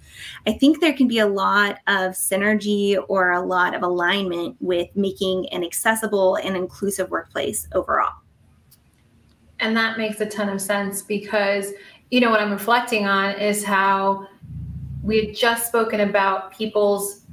I 0.46 0.52
think 0.52 0.80
there 0.80 0.94
can 0.94 1.08
be 1.08 1.18
a 1.18 1.26
lot 1.26 1.80
of 1.88 2.12
synergy 2.12 2.96
or 3.08 3.32
a 3.32 3.42
lot 3.42 3.74
of 3.74 3.82
alignment 3.82 4.56
with 4.60 4.88
making 4.94 5.48
an 5.50 5.64
accessible 5.64 6.36
and 6.36 6.56
inclusive 6.56 7.10
workplace 7.10 7.68
overall. 7.72 8.14
And 9.58 9.76
that 9.76 9.96
makes 9.96 10.20
a 10.20 10.26
ton 10.26 10.48
of 10.48 10.60
sense 10.60 11.02
because 11.02 11.72
you 12.10 12.20
know, 12.20 12.30
what 12.30 12.40
I'm 12.40 12.52
reflecting 12.52 13.06
on 13.06 13.34
is 13.40 13.64
how 13.64 14.28
we 15.02 15.24
had 15.24 15.34
just 15.34 15.68
spoken 15.68 16.00
about 16.00 16.52
people's 16.52 17.26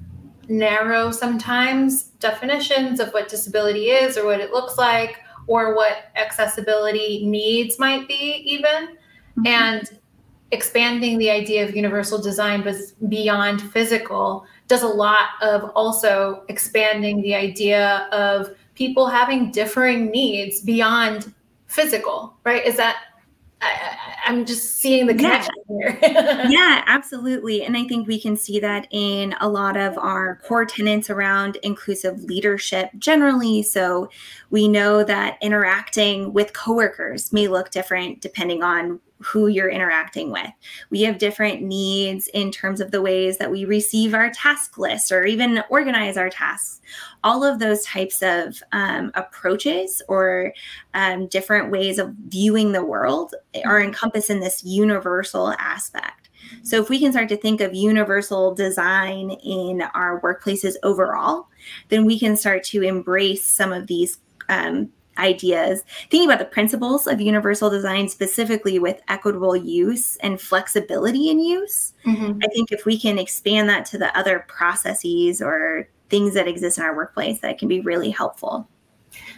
narrow 0.47 1.11
sometimes 1.11 2.03
definitions 2.19 2.99
of 2.99 3.09
what 3.13 3.27
disability 3.27 3.89
is 3.89 4.17
or 4.17 4.25
what 4.25 4.39
it 4.39 4.51
looks 4.51 4.77
like 4.77 5.19
or 5.47 5.75
what 5.75 6.11
accessibility 6.15 7.25
needs 7.25 7.79
might 7.79 8.07
be 8.07 8.41
even 8.45 8.89
mm-hmm. 8.89 9.47
and 9.47 9.99
expanding 10.51 11.17
the 11.17 11.29
idea 11.29 11.67
of 11.67 11.75
universal 11.75 12.21
design 12.21 12.61
but 12.61 12.75
beyond 13.09 13.61
physical 13.71 14.45
does 14.67 14.83
a 14.83 14.87
lot 14.87 15.29
of 15.41 15.71
also 15.75 16.43
expanding 16.49 17.21
the 17.21 17.33
idea 17.33 18.07
of 18.11 18.55
people 18.75 19.07
having 19.07 19.49
differing 19.49 20.11
needs 20.11 20.61
beyond 20.61 21.33
physical 21.67 22.35
right 22.43 22.65
is 22.65 22.77
that 22.77 22.97
I, 23.63 24.29
am 24.29 24.45
just 24.45 24.75
seeing 24.75 25.07
the 25.07 25.13
connection 25.13 25.53
yeah. 25.69 25.91
here. 25.91 26.45
yeah, 26.49 26.83
absolutely. 26.87 27.63
And 27.63 27.75
I 27.77 27.85
think 27.85 28.07
we 28.07 28.19
can 28.19 28.35
see 28.37 28.59
that 28.59 28.87
in 28.91 29.35
a 29.39 29.47
lot 29.47 29.77
of 29.77 29.97
our 29.97 30.39
core 30.45 30.65
tenets 30.65 31.09
around 31.09 31.57
inclusive 31.63 32.23
leadership 32.23 32.89
generally. 32.97 33.63
So 33.63 34.09
we 34.49 34.67
know 34.67 35.03
that 35.03 35.37
interacting 35.41 36.33
with 36.33 36.53
coworkers 36.53 37.31
may 37.33 37.47
look 37.47 37.71
different 37.71 38.21
depending 38.21 38.63
on 38.63 38.99
who 39.23 39.47
you're 39.47 39.69
interacting 39.69 40.31
with. 40.31 40.49
We 40.89 41.01
have 41.03 41.17
different 41.17 41.61
needs 41.61 42.27
in 42.33 42.51
terms 42.51 42.81
of 42.81 42.91
the 42.91 43.01
ways 43.01 43.37
that 43.37 43.51
we 43.51 43.65
receive 43.65 44.13
our 44.13 44.29
task 44.31 44.77
list 44.77 45.11
or 45.11 45.25
even 45.25 45.63
organize 45.69 46.17
our 46.17 46.29
tasks. 46.29 46.81
All 47.23 47.43
of 47.43 47.59
those 47.59 47.83
types 47.85 48.21
of 48.21 48.61
um, 48.71 49.11
approaches 49.15 50.01
or 50.07 50.53
um, 50.93 51.27
different 51.27 51.71
ways 51.71 51.97
of 51.97 52.13
viewing 52.27 52.71
the 52.71 52.85
world 52.85 53.33
are 53.65 53.81
encompassed 53.81 54.29
in 54.29 54.39
this 54.39 54.63
universal 54.63 55.53
aspect. 55.59 56.29
So, 56.61 56.81
if 56.81 56.89
we 56.89 56.99
can 56.99 57.11
start 57.11 57.29
to 57.29 57.37
think 57.37 57.61
of 57.61 57.73
universal 57.73 58.53
design 58.53 59.31
in 59.43 59.81
our 59.93 60.21
workplaces 60.21 60.75
overall, 60.83 61.47
then 61.89 62.05
we 62.05 62.19
can 62.19 62.35
start 62.35 62.63
to 62.65 62.83
embrace 62.83 63.45
some 63.45 63.71
of 63.71 63.87
these 63.87 64.19
um, 64.49 64.89
ideas, 65.17 65.83
thinking 66.09 66.29
about 66.29 66.39
the 66.39 66.45
principles 66.45 67.07
of 67.07 67.21
universal 67.21 67.69
design, 67.69 68.07
specifically 68.09 68.79
with 68.79 69.01
equitable 69.07 69.55
use 69.55 70.15
and 70.17 70.39
flexibility 70.39 71.29
in 71.29 71.39
use. 71.39 71.93
Mm-hmm. 72.05 72.39
I 72.43 72.47
think 72.47 72.71
if 72.71 72.85
we 72.85 72.99
can 72.99 73.19
expand 73.19 73.69
that 73.69 73.85
to 73.87 73.97
the 73.97 74.15
other 74.17 74.45
processes 74.47 75.41
or 75.41 75.87
things 76.09 76.33
that 76.33 76.47
exist 76.47 76.77
in 76.77 76.83
our 76.83 76.95
workplace, 76.95 77.39
that 77.39 77.57
can 77.57 77.67
be 77.67 77.81
really 77.81 78.09
helpful. 78.09 78.67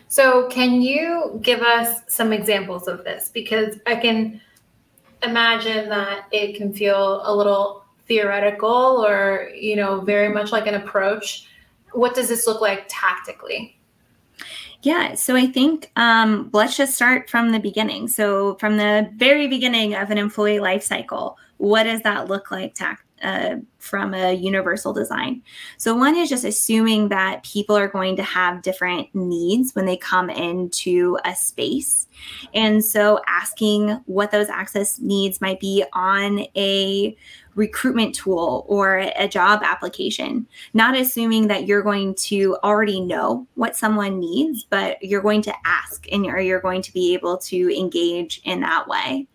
So, 0.08 0.48
can 0.48 0.82
you 0.82 1.40
give 1.42 1.62
us 1.62 2.02
some 2.08 2.32
examples 2.32 2.88
of 2.88 3.04
this? 3.04 3.30
Because 3.34 3.78
I 3.86 3.96
can 3.96 4.40
imagine 5.24 5.90
that 5.90 6.28
it 6.32 6.56
can 6.56 6.74
feel 6.74 7.22
a 7.26 7.36
little 7.36 7.86
theoretical 8.08 9.04
or, 9.06 9.50
you 9.56 9.76
know, 9.76 10.02
very 10.02 10.30
much 10.30 10.52
like 10.52 10.68
an 10.68 10.76
approach. 10.76 11.48
What 11.92 12.14
does 12.14 12.30
this 12.30 12.46
look 12.48 12.62
like 12.62 12.86
tactically? 12.88 13.80
Yeah, 14.86 15.16
so 15.16 15.36
I 15.36 15.48
think 15.48 15.92
um, 15.96 16.52
let's 16.54 16.78
just 16.78 16.94
start 16.94 17.28
from 17.28 17.52
the 17.52 17.60
beginning. 17.60 18.08
So, 18.08 18.54
from 18.60 18.78
the 18.78 19.10
very 19.16 19.48
beginning 19.48 19.96
of 19.96 20.12
an 20.12 20.20
employee 20.20 20.60
life 20.60 20.84
cycle, 20.84 21.40
what 21.58 21.86
does 21.86 22.04
that 22.04 22.28
look 22.28 22.52
like 22.52 22.76
ta- 22.76 23.00
uh, 23.22 23.56
from 23.80 24.14
a 24.14 24.34
universal 24.34 24.94
design. 24.94 25.42
So, 25.78 25.96
one 25.96 26.16
is 26.16 26.30
just 26.30 26.44
assuming 26.44 27.10
that 27.10 27.44
people 27.44 27.78
are 27.78 27.88
going 27.88 28.16
to 28.18 28.24
have 28.24 28.62
different 28.62 29.14
needs 29.14 29.74
when 29.74 29.86
they 29.86 29.98
come 29.98 30.30
into 30.30 31.18
a 31.26 31.36
space. 31.36 32.08
And 32.54 32.84
so, 32.84 33.22
asking 33.28 33.90
what 34.06 34.32
those 34.32 34.50
access 34.50 35.00
needs 35.00 35.42
might 35.42 35.60
be 35.60 35.84
on 35.94 36.46
a 36.56 37.16
recruitment 37.56 38.14
tool 38.14 38.66
or 38.68 38.98
a 39.16 39.28
job 39.28 39.62
application, 39.64 40.46
not 40.74 40.98
assuming 40.98 41.48
that 41.48 41.66
you're 41.66 41.82
going 41.82 42.14
to 42.16 42.58
already 42.64 43.00
know 43.00 43.48
what 43.56 43.76
someone 43.76 44.20
needs, 44.20 44.66
but 44.66 45.02
you're 45.02 45.22
going 45.22 45.42
to 45.42 45.54
ask 45.66 46.06
and 46.12 46.26
you're, 46.26 46.40
you're 46.40 46.60
going 46.60 46.82
to 46.82 46.94
be 46.94 47.14
able 47.14 47.38
to 47.38 47.78
engage 47.78 48.42
in 48.44 48.60
that 48.60 48.88
way. 48.88 49.26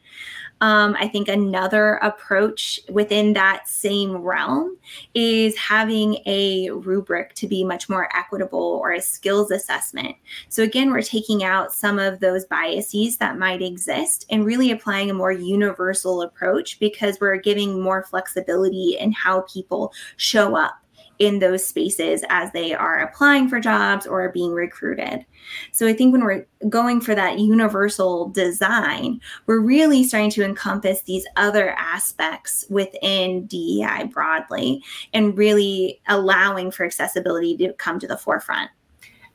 Um, 0.61 0.97
I 0.99 1.09
think 1.09 1.29
another 1.29 1.95
approach 1.97 2.81
within 2.91 3.33
that 3.33 3.67
same 3.67 4.17
realm 4.17 4.77
is 5.15 5.57
having 5.57 6.19
a 6.27 6.71
rubric 6.71 7.35
to 7.35 7.49
be 7.49 7.65
much 7.65 7.89
more 7.89 8.09
equitable 8.15 8.81
or 8.83 8.93
a 8.93 9.01
skills 9.01 9.51
assessment. 9.51 10.17
So, 10.49 10.63
again, 10.63 10.91
we're 10.91 11.03
taking 11.03 11.43
out 11.43 11.73
some 11.73 11.99
of 11.99 12.21
those 12.21 12.45
biases 12.45 13.17
that 13.19 13.39
might 13.39 13.63
exist 13.63 14.27
and 14.31 14.45
really 14.45 14.71
applying 14.71 15.11
a 15.11 15.15
more 15.15 15.33
universal 15.33 16.23
approach 16.23 16.79
because 16.79 17.19
we're 17.21 17.37
giving 17.37 17.81
more 17.81 18.03
flexibility 18.03 18.97
in 19.01 19.13
how 19.13 19.43
people 19.43 19.93
show 20.17 20.57
up 20.57 20.75
in 21.21 21.39
those 21.39 21.65
spaces 21.65 22.25
as 22.31 22.51
they 22.53 22.75
are 22.75 22.99
applying 22.99 23.47
for 23.47 23.61
jobs 23.61 24.07
or 24.07 24.29
being 24.31 24.53
recruited. 24.53 25.25
So 25.71 25.87
I 25.87 25.93
think 25.93 26.13
when 26.13 26.25
we're 26.25 26.47
going 26.69 27.03
for 27.03 27.15
that 27.15 27.39
universal 27.39 28.31
design, 28.31 29.21
we're 29.47 29.61
really 29.61 30.03
starting 30.03 30.31
to 30.31 30.45
encompass 30.45 31.03
these 31.03 31.27
other 31.37 31.73
aspects 31.79 32.65
within 32.71 33.47
DEI 33.47 34.05
broadly 34.11 34.83
and 35.13 35.37
really 35.37 36.01
allowing 36.09 36.71
for 36.71 36.87
accessibility 36.87 37.55
to 37.59 37.75
come 37.75 37.99
to 38.01 38.09
the 38.09 38.17
forefront. 38.17 38.71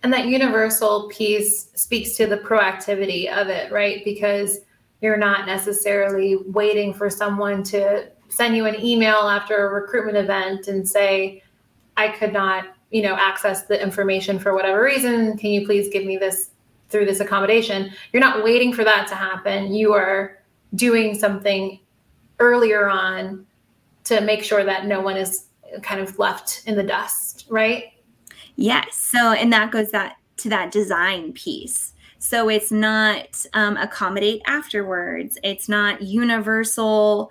And 0.01 0.11
that 0.11 0.25
universal 0.25 1.07
piece 1.09 1.69
speaks 1.75 2.15
to 2.17 2.25
the 2.25 2.37
proactivity 2.37 3.31
of 3.31 3.47
it, 3.47 3.71
right? 3.71 4.03
Because 4.03 4.59
you're 5.01 5.17
not 5.17 5.45
necessarily 5.45 6.37
waiting 6.47 6.95
for 6.95 7.11
someone 7.11 7.61
to 7.63 8.09
send 8.29 8.55
you 8.55 8.65
an 8.65 8.83
email 8.83 9.27
after 9.27 9.67
a 9.67 9.73
recruitment 9.73 10.17
event 10.17 10.67
and 10.67 10.87
say, 10.87 11.43
I 11.97 12.09
could 12.09 12.33
not, 12.33 12.65
you 12.91 13.01
know, 13.01 13.15
access 13.15 13.63
the 13.63 13.81
information 13.81 14.39
for 14.39 14.53
whatever 14.53 14.83
reason. 14.83 15.37
Can 15.37 15.51
you 15.51 15.65
please 15.65 15.89
give 15.89 16.05
me 16.05 16.17
this 16.17 16.51
through 16.89 17.05
this 17.05 17.19
accommodation? 17.19 17.91
You're 18.11 18.21
not 18.21 18.43
waiting 18.43 18.73
for 18.73 18.83
that 18.83 19.07
to 19.07 19.15
happen. 19.15 19.73
You 19.73 19.93
are 19.93 20.43
doing 20.75 21.15
something 21.15 21.79
earlier 22.39 22.89
on 22.89 23.45
to 24.05 24.21
make 24.21 24.43
sure 24.43 24.63
that 24.63 24.85
no 24.85 25.01
one 25.01 25.17
is 25.17 25.45
kind 25.81 25.99
of 25.99 26.17
left 26.19 26.63
in 26.65 26.75
the 26.75 26.83
dust, 26.83 27.47
right? 27.49 27.85
Yes. 28.55 28.95
So, 28.95 29.31
and 29.31 29.51
that 29.51 29.71
goes 29.71 29.91
that 29.91 30.17
to 30.37 30.49
that 30.49 30.71
design 30.71 31.33
piece. 31.33 31.93
So 32.19 32.49
it's 32.49 32.71
not 32.71 33.45
um, 33.53 33.77
accommodate 33.77 34.41
afterwards. 34.47 35.37
It's 35.43 35.69
not 35.69 36.01
universal 36.01 37.29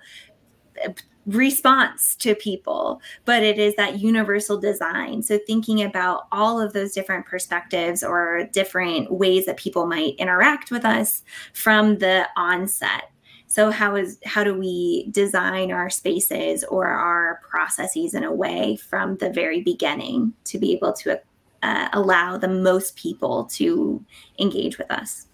response 1.25 2.15
to 2.17 2.35
people, 2.35 3.01
but 3.25 3.43
it 3.43 3.57
is 3.57 3.75
that 3.75 3.99
universal 3.99 4.59
design. 4.59 5.23
So, 5.23 5.39
thinking 5.47 5.81
about 5.81 6.27
all 6.31 6.61
of 6.61 6.73
those 6.73 6.93
different 6.93 7.25
perspectives 7.25 8.03
or 8.03 8.47
different 8.51 9.11
ways 9.11 9.45
that 9.45 9.57
people 9.57 9.87
might 9.87 10.15
interact 10.15 10.71
with 10.71 10.85
us 10.85 11.23
from 11.53 11.97
the 11.97 12.27
onset. 12.37 13.11
So, 13.47 13.71
how 13.71 13.95
is 13.95 14.19
how 14.25 14.43
do 14.43 14.57
we 14.57 15.07
design 15.11 15.71
our 15.71 15.89
spaces 15.89 16.63
or 16.65 16.85
our 16.85 17.41
processes 17.49 18.13
in 18.13 18.23
a 18.23 18.33
way 18.33 18.75
from 18.75 19.17
the 19.17 19.29
very 19.31 19.61
beginning 19.61 20.33
to 20.45 20.59
be 20.59 20.73
able 20.73 20.93
to 20.93 21.19
uh, 21.63 21.89
allow 21.93 22.37
the 22.37 22.47
most 22.47 22.95
people 22.95 23.45
to 23.45 24.03
engage 24.39 24.77
with 24.77 24.91
us? 24.91 25.27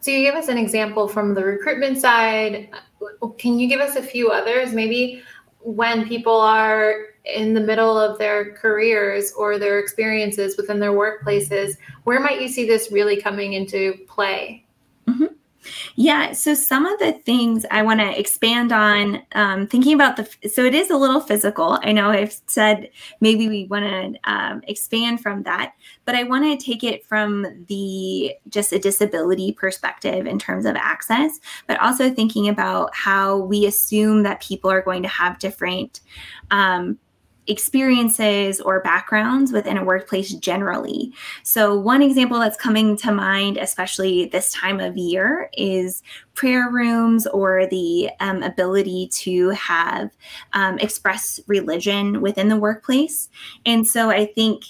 So 0.00 0.12
you 0.12 0.22
give 0.22 0.36
us 0.36 0.48
an 0.48 0.58
example 0.58 1.08
from 1.08 1.34
the 1.34 1.44
recruitment 1.44 1.98
side. 1.98 2.70
Can 3.38 3.58
you 3.58 3.68
give 3.68 3.80
us 3.80 3.96
a 3.96 4.02
few 4.02 4.30
others? 4.30 4.72
Maybe 4.72 5.22
when 5.60 6.06
people 6.08 6.40
are 6.40 7.06
in 7.24 7.52
the 7.52 7.60
middle 7.60 7.98
of 7.98 8.18
their 8.18 8.54
careers 8.54 9.32
or 9.32 9.58
their 9.58 9.78
experiences 9.78 10.56
within 10.56 10.80
their 10.80 10.92
workplaces, 10.92 11.76
where 12.04 12.20
might 12.20 12.40
you 12.40 12.48
see 12.48 12.66
this 12.66 12.90
really 12.90 13.20
coming 13.20 13.52
into 13.54 13.94
play? 14.06 14.64
Yeah. 15.96 16.32
So 16.32 16.54
some 16.54 16.86
of 16.86 16.98
the 16.98 17.12
things 17.12 17.64
I 17.70 17.82
want 17.82 18.00
to 18.00 18.18
expand 18.18 18.72
on, 18.72 19.22
um, 19.32 19.66
thinking 19.66 19.94
about 19.94 20.16
the, 20.16 20.48
so 20.48 20.64
it 20.64 20.74
is 20.74 20.90
a 20.90 20.96
little 20.96 21.20
physical. 21.20 21.78
I 21.82 21.92
know 21.92 22.10
I've 22.10 22.36
said 22.46 22.90
maybe 23.20 23.48
we 23.48 23.64
want 23.66 23.84
to 23.84 24.30
um, 24.30 24.62
expand 24.66 25.20
from 25.20 25.42
that, 25.44 25.74
but 26.04 26.14
I 26.14 26.24
want 26.24 26.44
to 26.44 26.64
take 26.64 26.84
it 26.84 27.04
from 27.04 27.64
the 27.68 28.34
just 28.48 28.72
a 28.72 28.78
disability 28.78 29.52
perspective 29.52 30.26
in 30.26 30.38
terms 30.38 30.66
of 30.66 30.76
access, 30.76 31.40
but 31.66 31.80
also 31.80 32.10
thinking 32.10 32.48
about 32.48 32.94
how 32.94 33.38
we 33.38 33.66
assume 33.66 34.22
that 34.22 34.40
people 34.40 34.70
are 34.70 34.82
going 34.82 35.02
to 35.02 35.08
have 35.08 35.38
different 35.38 36.00
um, 36.50 36.98
experiences 37.48 38.60
or 38.60 38.80
backgrounds 38.80 39.52
within 39.52 39.76
a 39.76 39.84
workplace 39.84 40.32
generally. 40.34 41.12
So, 41.42 41.78
one 41.78 42.02
example 42.02 42.38
that's 42.38 42.56
coming 42.56 42.96
to 42.98 43.12
mind, 43.12 43.56
especially 43.56 44.26
this 44.26 44.52
time 44.52 44.80
of 44.80 44.96
year, 44.96 45.50
is 45.56 46.02
prayer 46.38 46.70
rooms 46.70 47.26
or 47.26 47.66
the 47.66 48.08
um, 48.20 48.44
ability 48.44 49.08
to 49.08 49.48
have 49.50 50.08
um, 50.52 50.78
express 50.78 51.40
religion 51.48 52.20
within 52.20 52.48
the 52.48 52.56
workplace. 52.56 53.28
And 53.66 53.84
so 53.84 54.10
I 54.10 54.26
think 54.26 54.62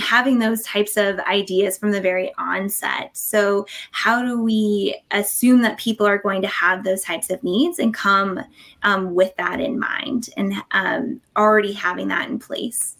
having 0.00 0.40
those 0.40 0.64
types 0.64 0.96
of 0.96 1.20
ideas 1.20 1.78
from 1.78 1.92
the 1.92 2.00
very 2.00 2.32
onset. 2.36 3.10
So, 3.16 3.64
how 3.92 4.24
do 4.24 4.42
we 4.42 5.00
assume 5.12 5.62
that 5.62 5.78
people 5.78 6.04
are 6.04 6.18
going 6.18 6.42
to 6.42 6.48
have 6.48 6.82
those 6.82 7.04
types 7.04 7.30
of 7.30 7.44
needs 7.44 7.78
and 7.78 7.94
come 7.94 8.40
um, 8.82 9.14
with 9.14 9.36
that 9.36 9.60
in 9.60 9.78
mind 9.78 10.30
and 10.36 10.52
um, 10.72 11.20
already 11.36 11.74
having 11.74 12.08
that 12.08 12.28
in 12.28 12.40
place? 12.40 12.96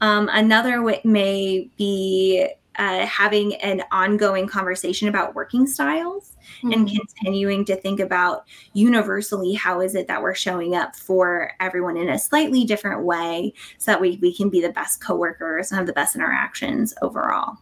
Um, 0.00 0.30
another 0.32 0.80
way 0.82 1.02
may 1.04 1.68
be 1.76 2.48
uh, 2.76 3.04
having 3.04 3.56
an 3.56 3.82
ongoing 3.92 4.46
conversation 4.46 5.08
about 5.08 5.34
working 5.34 5.66
styles 5.66 6.29
mm-hmm. 6.58 6.72
and 6.72 6.88
continuing 6.88 7.64
to 7.64 7.76
think 7.76 8.00
about 8.00 8.44
universally 8.72 9.52
how 9.54 9.80
is 9.80 9.94
it 9.94 10.06
that 10.06 10.22
we're 10.22 10.34
showing 10.34 10.74
up 10.74 10.96
for 10.96 11.52
everyone 11.60 11.96
in 11.96 12.08
a 12.08 12.18
slightly 12.18 12.64
different 12.64 13.02
way 13.02 13.52
so 13.78 13.92
that 13.92 14.00
we, 14.00 14.18
we 14.22 14.34
can 14.34 14.48
be 14.48 14.60
the 14.60 14.72
best 14.72 15.00
coworkers 15.00 15.70
and 15.70 15.78
have 15.78 15.86
the 15.86 15.92
best 15.92 16.14
interactions 16.14 16.94
overall 17.02 17.58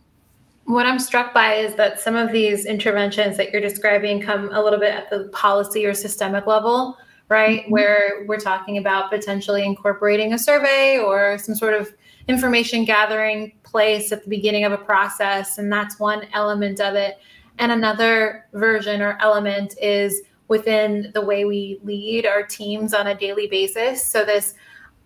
what 0.65 0.87
i'm 0.87 0.99
struck 0.99 1.33
by 1.33 1.55
is 1.55 1.75
that 1.75 2.01
some 2.01 2.17
of 2.17 2.33
these 2.33 2.67
interventions 2.67 3.37
that 3.37 3.53
you're 3.53 3.61
describing 3.61 4.21
come 4.21 4.51
a 4.53 4.63
little 4.63 4.79
bit 4.79 4.93
at 4.93 5.09
the 5.11 5.29
policy 5.29 5.87
or 5.87 5.95
systemic 5.95 6.47
level 6.47 6.97
right 7.29 7.63
mm-hmm. 7.63 7.73
where 7.73 8.25
we're 8.27 8.39
talking 8.39 8.79
about 8.79 9.11
potentially 9.11 9.65
incorporating 9.65 10.33
a 10.33 10.39
survey 10.39 10.99
or 10.99 11.39
some 11.39 11.55
sort 11.55 11.75
of 11.75 11.93
information 12.29 12.85
gathering 12.85 13.53
place 13.63 14.13
at 14.13 14.23
the 14.23 14.29
beginning 14.29 14.65
of 14.65 14.73
a 14.73 14.79
process 14.79 15.59
and 15.59 15.73
that's 15.73 15.99
one 15.99 16.27
element 16.35 16.81
of 16.81 16.95
it 16.95 17.19
and 17.59 17.73
another 17.73 18.47
version 18.53 19.03
or 19.03 19.19
element 19.21 19.75
is 19.81 20.23
within 20.49 21.11
the 21.15 21.21
way 21.21 21.45
we 21.45 21.79
lead 21.83 22.27
our 22.27 22.43
teams 22.43 22.95
on 22.95 23.07
a 23.07 23.15
daily 23.15 23.47
basis. 23.47 24.05
So, 24.05 24.25
this 24.25 24.55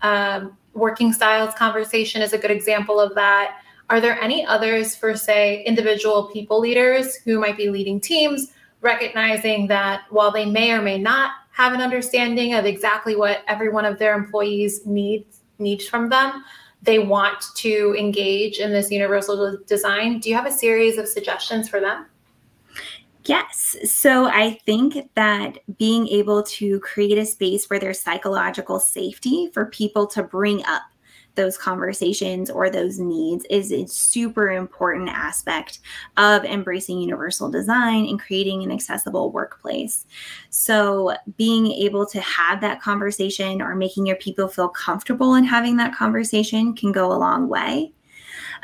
um, 0.02 0.56
working 0.74 1.12
styles 1.12 1.54
conversation 1.54 2.22
is 2.22 2.32
a 2.32 2.38
good 2.38 2.50
example 2.50 3.00
of 3.00 3.14
that. 3.14 3.58
Are 3.90 4.00
there 4.00 4.20
any 4.20 4.44
others 4.46 4.96
for, 4.96 5.16
say, 5.16 5.62
individual 5.64 6.30
people 6.32 6.60
leaders 6.60 7.16
who 7.16 7.38
might 7.38 7.56
be 7.56 7.68
leading 7.68 8.00
teams, 8.00 8.52
recognizing 8.80 9.66
that 9.68 10.02
while 10.10 10.30
they 10.30 10.46
may 10.46 10.72
or 10.72 10.80
may 10.80 10.98
not 10.98 11.32
have 11.50 11.74
an 11.74 11.80
understanding 11.80 12.54
of 12.54 12.64
exactly 12.64 13.14
what 13.14 13.42
every 13.46 13.68
one 13.68 13.84
of 13.84 13.98
their 13.98 14.14
employees 14.14 14.86
needs 14.86 15.40
needs 15.58 15.86
from 15.86 16.08
them, 16.08 16.42
they 16.82 16.98
want 16.98 17.44
to 17.54 17.94
engage 17.96 18.58
in 18.58 18.72
this 18.72 18.90
universal 18.90 19.58
design? 19.66 20.18
Do 20.18 20.28
you 20.28 20.34
have 20.34 20.46
a 20.46 20.50
series 20.50 20.98
of 20.98 21.06
suggestions 21.06 21.68
for 21.68 21.78
them? 21.78 22.06
Yes. 23.24 23.76
So 23.84 24.26
I 24.26 24.58
think 24.66 25.10
that 25.14 25.58
being 25.78 26.08
able 26.08 26.42
to 26.44 26.80
create 26.80 27.18
a 27.18 27.26
space 27.26 27.68
where 27.70 27.78
there's 27.78 28.00
psychological 28.00 28.80
safety 28.80 29.48
for 29.52 29.66
people 29.66 30.06
to 30.08 30.22
bring 30.22 30.64
up 30.64 30.82
those 31.34 31.56
conversations 31.56 32.50
or 32.50 32.68
those 32.68 32.98
needs 32.98 33.46
is 33.48 33.72
a 33.72 33.86
super 33.86 34.50
important 34.50 35.08
aspect 35.08 35.78
of 36.16 36.44
embracing 36.44 37.00
universal 37.00 37.50
design 37.50 38.06
and 38.06 38.20
creating 38.20 38.62
an 38.62 38.70
accessible 38.70 39.30
workplace. 39.30 40.04
So, 40.50 41.14
being 41.38 41.68
able 41.68 42.04
to 42.06 42.20
have 42.20 42.60
that 42.60 42.82
conversation 42.82 43.62
or 43.62 43.74
making 43.74 44.06
your 44.06 44.16
people 44.16 44.48
feel 44.48 44.68
comfortable 44.68 45.34
in 45.34 45.44
having 45.44 45.76
that 45.78 45.94
conversation 45.94 46.74
can 46.74 46.92
go 46.92 47.12
a 47.12 47.14
long 47.16 47.48
way. 47.48 47.92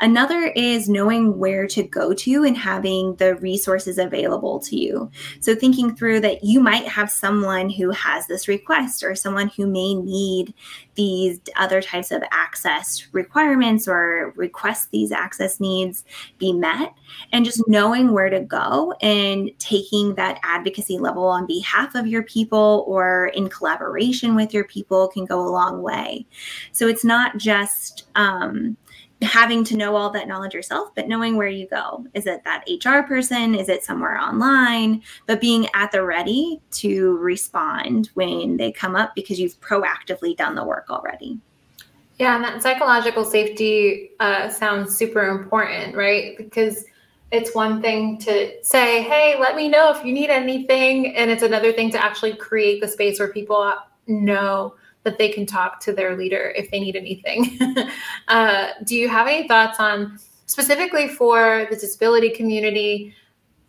Another 0.01 0.53
is 0.55 0.87
knowing 0.87 1.37
where 1.37 1.67
to 1.67 1.83
go 1.83 2.13
to 2.13 2.43
and 2.45 2.57
having 2.57 3.15
the 3.15 3.35
resources 3.35 3.97
available 3.97 4.59
to 4.59 4.77
you. 4.77 5.11
So, 5.41 5.53
thinking 5.55 5.95
through 5.95 6.21
that 6.21 6.43
you 6.43 6.61
might 6.61 6.87
have 6.87 7.11
someone 7.11 7.69
who 7.69 7.91
has 7.91 8.25
this 8.27 8.47
request 8.47 9.03
or 9.03 9.13
someone 9.13 9.49
who 9.49 9.67
may 9.67 9.95
need 9.95 10.53
these 10.95 11.39
other 11.57 11.81
types 11.81 12.11
of 12.11 12.23
access 12.31 13.07
requirements 13.11 13.87
or 13.87 14.33
request 14.35 14.91
these 14.91 15.11
access 15.11 15.59
needs 15.59 16.05
be 16.37 16.53
met, 16.53 16.93
and 17.33 17.43
just 17.43 17.67
knowing 17.67 18.13
where 18.13 18.29
to 18.29 18.39
go 18.39 18.93
and 19.01 19.51
taking 19.59 20.15
that 20.15 20.39
advocacy 20.43 20.97
level 20.97 21.25
on 21.25 21.45
behalf 21.45 21.95
of 21.95 22.07
your 22.07 22.23
people 22.23 22.85
or 22.87 23.27
in 23.33 23.49
collaboration 23.49 24.33
with 24.33 24.53
your 24.53 24.63
people 24.63 25.09
can 25.09 25.25
go 25.25 25.41
a 25.41 25.51
long 25.51 25.81
way. 25.81 26.25
So, 26.71 26.87
it's 26.87 27.03
not 27.03 27.37
just 27.37 28.07
um, 28.15 28.77
having 29.21 29.63
to 29.65 29.75
know 29.75 29.95
all 29.95 30.09
that 30.11 30.27
knowledge 30.27 30.53
yourself, 30.53 30.93
but 30.95 31.07
knowing 31.07 31.35
where 31.35 31.49
you 31.49 31.67
go. 31.67 32.05
Is 32.13 32.25
it 32.25 32.43
that 32.45 32.63
HR 32.69 33.05
person? 33.05 33.53
Is 33.53 33.67
it 33.67 33.83
somewhere 33.83 34.17
online? 34.17 35.01
But 35.25 35.41
being 35.41 35.67
at 35.73 35.91
the 35.91 36.03
ready 36.03 36.61
to 36.71 37.17
respond 37.17 38.09
when 38.13 38.57
they 38.57 38.71
come 38.71 38.95
up 38.95 39.15
because 39.15 39.39
you've 39.39 39.59
proactively 39.59 40.35
done 40.37 40.55
the 40.55 40.63
work 40.63 40.85
already. 40.89 41.39
Yeah, 42.17 42.35
and 42.35 42.43
that 42.43 42.61
psychological 42.61 43.23
safety 43.23 44.11
uh, 44.19 44.49
sounds 44.49 44.95
super 44.95 45.23
important, 45.23 45.95
right? 45.95 46.37
Because 46.37 46.85
it's 47.31 47.53
one 47.53 47.81
thing 47.81 48.17
to 48.19 48.63
say, 48.63 49.03
hey, 49.03 49.35
let 49.39 49.55
me 49.55 49.69
know 49.69 49.91
if 49.91 50.03
you 50.03 50.11
need 50.11 50.29
anything. 50.29 51.15
And 51.15 51.29
it's 51.29 51.43
another 51.43 51.71
thing 51.71 51.91
to 51.91 52.03
actually 52.03 52.35
create 52.35 52.81
the 52.81 52.87
space 52.87 53.19
where 53.19 53.31
people 53.31 53.73
know 54.07 54.75
that 55.09 55.17
they 55.17 55.29
can 55.29 55.45
talk 55.45 55.79
to 55.81 55.91
their 55.91 56.15
leader 56.15 56.53
if 56.55 56.69
they 56.71 56.79
need 56.79 56.95
anything. 56.95 57.59
uh, 58.27 58.69
do 58.83 58.95
you 58.95 59.09
have 59.09 59.27
any 59.27 59.47
thoughts 59.47 59.79
on 59.79 60.19
specifically 60.45 61.07
for 61.07 61.67
the 61.69 61.75
disability 61.75 62.29
community? 62.29 63.13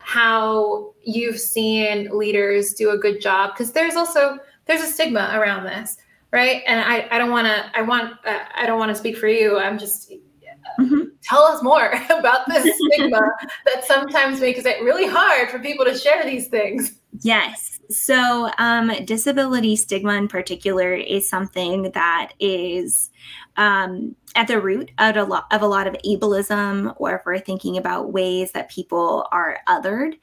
how 0.01 0.93
you've 1.05 1.39
seen 1.39 2.09
leaders 2.11 2.73
do 2.73 2.91
a 2.91 2.99
good 2.99 3.21
job 3.21 3.53
because 3.53 3.73
there's 3.73 3.97
also 3.97 4.39
there's 4.67 4.81
a 4.81 4.87
stigma 4.87 5.31
around 5.35 5.65
this 5.65 5.99
right 6.33 6.63
and 6.67 6.81
i, 6.81 7.07
I 7.11 7.19
don't 7.19 7.31
want 7.31 7.47
to 7.47 7.79
i 7.79 7.83
want 7.83 8.15
uh, 8.25 8.41
i 8.57 8.67
don't 8.67 8.79
want 8.79 8.89
to 8.89 8.95
speak 8.95 9.17
for 9.19 9.29
you 9.29 9.59
i'm 9.59 9.79
just 9.79 10.11
mm-hmm. 10.11 11.01
tell 11.23 11.43
us 11.43 11.63
more 11.63 11.93
about 12.11 12.49
this 12.49 12.75
stigma 12.93 13.21
that 13.67 13.85
sometimes 13.85 14.41
makes 14.41 14.65
it 14.65 14.83
really 14.83 15.07
hard 15.07 15.51
for 15.51 15.59
people 15.59 15.85
to 15.85 15.97
share 15.97 16.25
these 16.25 16.49
things 16.49 16.99
yes 17.21 17.80
so, 17.91 18.51
um, 18.59 18.93
disability 19.05 19.75
stigma 19.77 20.15
in 20.15 20.29
particular 20.29 20.95
is 20.95 21.29
something 21.29 21.91
that 21.91 22.33
is 22.39 23.11
um, 23.57 24.15
at 24.37 24.47
the 24.47 24.61
root 24.61 24.91
of 24.99 25.17
a, 25.17 25.25
lot, 25.25 25.47
of 25.51 25.63
a 25.63 25.67
lot 25.67 25.87
of 25.87 25.97
ableism, 26.07 26.95
or 26.99 27.17
if 27.17 27.23
we're 27.27 27.39
thinking 27.39 27.77
about 27.77 28.13
ways 28.13 28.53
that 28.53 28.71
people 28.71 29.27
are 29.33 29.59
othered. 29.69 30.19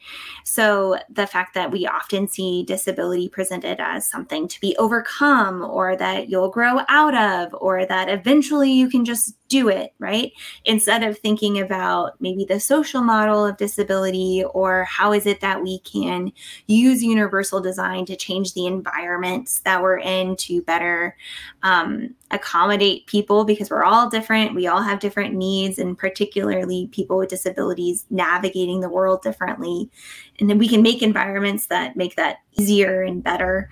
So, 0.45 0.97
the 1.09 1.27
fact 1.27 1.53
that 1.55 1.71
we 1.71 1.85
often 1.85 2.27
see 2.27 2.63
disability 2.63 3.27
presented 3.27 3.81
as 3.81 4.09
something 4.09 4.47
to 4.47 4.61
be 4.61 4.75
overcome, 4.77 5.63
or 5.63 5.97
that 5.97 6.29
you'll 6.29 6.49
grow 6.49 6.81
out 6.87 7.15
of, 7.15 7.53
or 7.59 7.85
that 7.85 8.09
eventually 8.09 8.71
you 8.71 8.89
can 8.89 9.03
just 9.03 9.35
do 9.49 9.69
it, 9.69 9.93
right? 9.99 10.31
Instead 10.65 11.03
of 11.03 11.17
thinking 11.17 11.59
about 11.59 12.19
maybe 12.19 12.45
the 12.45 12.59
social 12.59 13.01
model 13.01 13.45
of 13.45 13.57
disability, 13.57 14.43
or 14.53 14.85
how 14.85 15.13
is 15.13 15.25
it 15.25 15.41
that 15.41 15.61
we 15.61 15.79
can 15.79 16.31
use 16.67 17.03
universal 17.03 17.59
design 17.59 18.05
to 18.05 18.15
change 18.15 18.53
the 18.53 18.67
environments 18.67 19.59
that 19.59 19.81
we're 19.81 19.99
in 19.99 20.35
to 20.37 20.61
better 20.61 21.15
um, 21.63 22.15
accommodate 22.31 23.07
people 23.07 23.45
because 23.45 23.69
we're 23.69 23.83
all 23.83 24.09
different. 24.09 24.53
We 24.53 24.67
all 24.67 24.81
have 24.81 24.99
different 24.99 25.33
needs, 25.33 25.79
and 25.79 25.97
particularly 25.97 26.87
people 26.91 27.17
with 27.17 27.29
disabilities 27.29 28.05
navigating 28.09 28.81
the 28.81 28.89
world 28.89 29.21
differently. 29.21 29.89
And 30.39 30.49
then 30.49 30.57
we 30.57 30.67
can 30.67 30.81
make 30.81 31.01
environments 31.01 31.67
that 31.67 31.95
make 31.95 32.15
that 32.15 32.39
easier 32.59 33.01
and 33.01 33.23
better. 33.23 33.69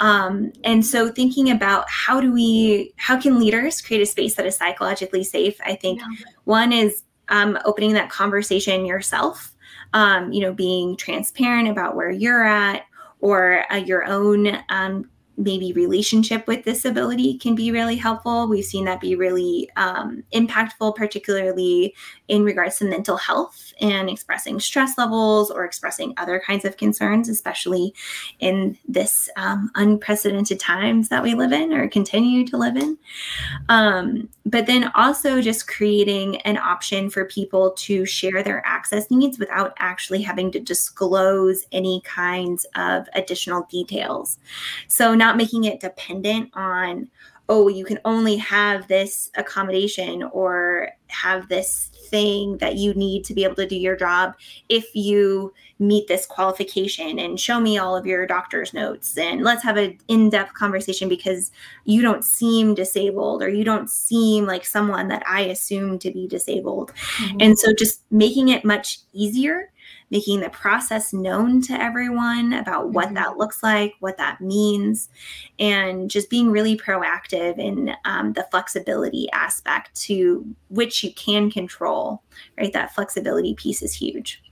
Um, 0.00 0.52
and 0.64 0.84
so, 0.84 1.10
thinking 1.10 1.50
about 1.50 1.84
how 1.88 2.20
do 2.20 2.32
we, 2.32 2.94
how 2.96 3.20
can 3.20 3.38
leaders 3.38 3.80
create 3.80 4.02
a 4.02 4.06
space 4.06 4.34
that 4.36 4.46
is 4.46 4.56
psychologically 4.56 5.24
safe? 5.24 5.60
I 5.64 5.74
think 5.74 6.00
yeah. 6.00 6.06
one 6.44 6.72
is 6.72 7.02
um, 7.28 7.58
opening 7.64 7.92
that 7.92 8.10
conversation 8.10 8.86
yourself. 8.86 9.50
Um, 9.94 10.32
you 10.32 10.40
know, 10.40 10.54
being 10.54 10.96
transparent 10.96 11.68
about 11.68 11.96
where 11.96 12.10
you're 12.10 12.44
at, 12.44 12.86
or 13.22 13.64
uh, 13.72 13.76
your 13.76 14.04
own 14.04 14.58
um, 14.68 15.08
maybe 15.36 15.72
relationship 15.72 16.46
with 16.46 16.64
disability 16.64 17.38
can 17.38 17.54
be 17.54 17.70
really 17.70 17.96
helpful. 17.96 18.48
We've 18.48 18.64
seen 18.64 18.84
that 18.84 19.00
be 19.00 19.16
really 19.16 19.70
um, 19.76 20.22
impactful, 20.32 20.94
particularly 20.96 21.94
in 22.28 22.44
regards 22.44 22.78
to 22.78 22.84
mental 22.84 23.16
health 23.16 23.72
and 23.80 24.08
expressing 24.08 24.60
stress 24.60 24.96
levels 24.98 25.50
or 25.50 25.64
expressing 25.64 26.14
other 26.16 26.42
kinds 26.46 26.64
of 26.64 26.76
concerns, 26.76 27.28
especially 27.28 27.94
in 28.40 28.78
this 28.86 29.28
um, 29.36 29.70
unprecedented 29.74 30.60
times 30.60 31.08
that 31.08 31.22
we 31.22 31.34
live 31.34 31.52
in 31.52 31.72
or 31.72 31.88
continue 31.88 32.46
to 32.46 32.56
live 32.56 32.76
in. 32.76 32.98
Um, 33.68 34.28
but 34.44 34.66
then 34.66 34.90
also 34.94 35.40
just 35.40 35.68
creating 35.68 36.36
an 36.42 36.58
option 36.58 37.08
for 37.08 37.24
people 37.24 37.72
to 37.72 38.04
share 38.04 38.42
their 38.42 38.62
access 38.66 39.10
needs 39.10 39.38
without 39.38 39.74
actually 39.78 40.22
having 40.22 40.50
to 40.52 40.60
disclose 40.60 41.64
any 41.72 42.02
kinds 42.04 42.66
of 42.74 43.08
additional 43.14 43.66
details. 43.70 44.38
So, 44.88 45.14
not 45.22 45.36
making 45.36 45.62
it 45.62 45.78
dependent 45.78 46.50
on, 46.54 47.08
oh, 47.48 47.68
you 47.68 47.84
can 47.84 48.00
only 48.04 48.36
have 48.36 48.88
this 48.88 49.30
accommodation 49.36 50.24
or 50.24 50.88
have 51.06 51.48
this 51.48 51.90
thing 52.08 52.58
that 52.58 52.74
you 52.74 52.92
need 52.94 53.24
to 53.24 53.32
be 53.32 53.44
able 53.44 53.54
to 53.54 53.66
do 53.66 53.76
your 53.76 53.96
job 53.96 54.34
if 54.68 54.84
you 54.96 55.54
meet 55.78 56.08
this 56.08 56.26
qualification 56.26 57.20
and 57.20 57.38
show 57.38 57.60
me 57.60 57.78
all 57.78 57.96
of 57.96 58.04
your 58.04 58.26
doctor's 58.26 58.74
notes 58.74 59.16
and 59.16 59.42
let's 59.42 59.62
have 59.62 59.76
an 59.76 59.96
in-depth 60.08 60.52
conversation 60.54 61.08
because 61.08 61.52
you 61.84 62.02
don't 62.02 62.24
seem 62.24 62.74
disabled 62.74 63.42
or 63.42 63.48
you 63.48 63.64
don't 63.64 63.88
seem 63.88 64.44
like 64.44 64.66
someone 64.66 65.06
that 65.08 65.22
I 65.26 65.42
assume 65.42 65.98
to 66.00 66.10
be 66.10 66.26
disabled. 66.26 66.92
Mm-hmm. 66.94 67.36
And 67.40 67.58
so 67.58 67.72
just 67.72 68.02
making 68.10 68.48
it 68.48 68.64
much 68.64 68.98
easier 69.12 69.70
making 70.12 70.40
the 70.40 70.50
process 70.50 71.14
known 71.14 71.62
to 71.62 71.72
everyone 71.72 72.52
about 72.52 72.90
what 72.90 73.06
mm-hmm. 73.06 73.14
that 73.14 73.38
looks 73.38 73.62
like, 73.62 73.94
what 74.00 74.18
that 74.18 74.42
means, 74.42 75.08
and 75.58 76.10
just 76.10 76.28
being 76.28 76.50
really 76.50 76.76
proactive 76.76 77.58
in 77.58 77.94
um, 78.04 78.34
the 78.34 78.46
flexibility 78.50 79.28
aspect 79.32 79.98
to 79.98 80.46
which 80.68 81.02
you 81.02 81.12
can 81.14 81.50
control, 81.50 82.22
right? 82.58 82.74
That 82.74 82.94
flexibility 82.94 83.54
piece 83.54 83.80
is 83.80 83.94
huge. 83.94 84.42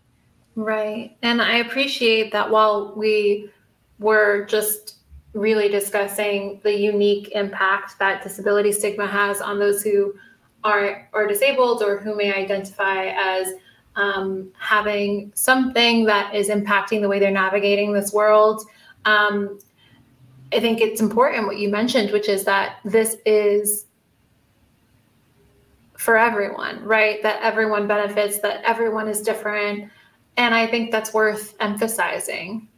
Right. 0.56 1.16
And 1.22 1.42
I 1.42 1.58
appreciate 1.58 2.32
that 2.32 2.50
while 2.50 2.94
we 2.96 3.50
were 3.98 4.46
just 4.46 4.96
really 5.34 5.68
discussing 5.68 6.58
the 6.64 6.74
unique 6.74 7.30
impact 7.34 7.98
that 7.98 8.22
disability 8.22 8.72
stigma 8.72 9.06
has 9.06 9.42
on 9.42 9.58
those 9.58 9.82
who 9.82 10.14
are 10.64 11.08
are 11.12 11.26
disabled 11.26 11.82
or 11.82 11.98
who 11.98 12.16
may 12.16 12.32
identify 12.32 13.06
as 13.06 13.52
um, 13.96 14.50
having 14.58 15.32
something 15.34 16.04
that 16.06 16.34
is 16.34 16.48
impacting 16.48 17.00
the 17.00 17.08
way 17.08 17.18
they're 17.18 17.30
navigating 17.30 17.92
this 17.92 18.12
world. 18.12 18.64
Um, 19.04 19.58
I 20.52 20.60
think 20.60 20.80
it's 20.80 21.00
important 21.00 21.46
what 21.46 21.58
you 21.58 21.68
mentioned, 21.68 22.10
which 22.10 22.28
is 22.28 22.44
that 22.44 22.76
this 22.84 23.16
is 23.24 23.86
for 25.96 26.16
everyone, 26.16 26.82
right? 26.82 27.22
That 27.22 27.42
everyone 27.42 27.86
benefits, 27.86 28.38
that 28.40 28.62
everyone 28.64 29.08
is 29.08 29.20
different. 29.20 29.90
And 30.36 30.54
I 30.54 30.66
think 30.66 30.90
that's 30.90 31.12
worth 31.12 31.54
emphasizing. 31.60 32.68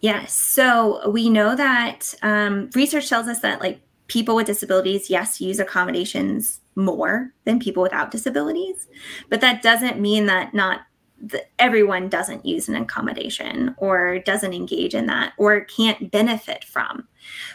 Yes. 0.00 0.32
So 0.32 1.08
we 1.10 1.30
know 1.30 1.54
that 1.56 2.14
um, 2.22 2.70
research 2.74 3.08
tells 3.08 3.28
us 3.28 3.40
that 3.40 3.60
like 3.60 3.80
people 4.08 4.34
with 4.36 4.46
disabilities, 4.46 5.08
yes, 5.08 5.40
use 5.40 5.58
accommodations 5.58 6.60
more 6.76 7.32
than 7.44 7.58
people 7.58 7.82
without 7.82 8.10
disabilities, 8.10 8.86
but 9.28 9.40
that 9.40 9.62
doesn't 9.62 10.00
mean 10.00 10.26
that 10.26 10.54
not 10.54 10.82
the, 11.20 11.44
everyone 11.58 12.08
doesn't 12.08 12.44
use 12.44 12.68
an 12.68 12.76
accommodation 12.76 13.74
or 13.78 14.18
doesn't 14.18 14.52
engage 14.52 14.94
in 14.94 15.06
that 15.06 15.32
or 15.38 15.62
can't 15.62 16.10
benefit 16.10 16.62
from. 16.62 17.08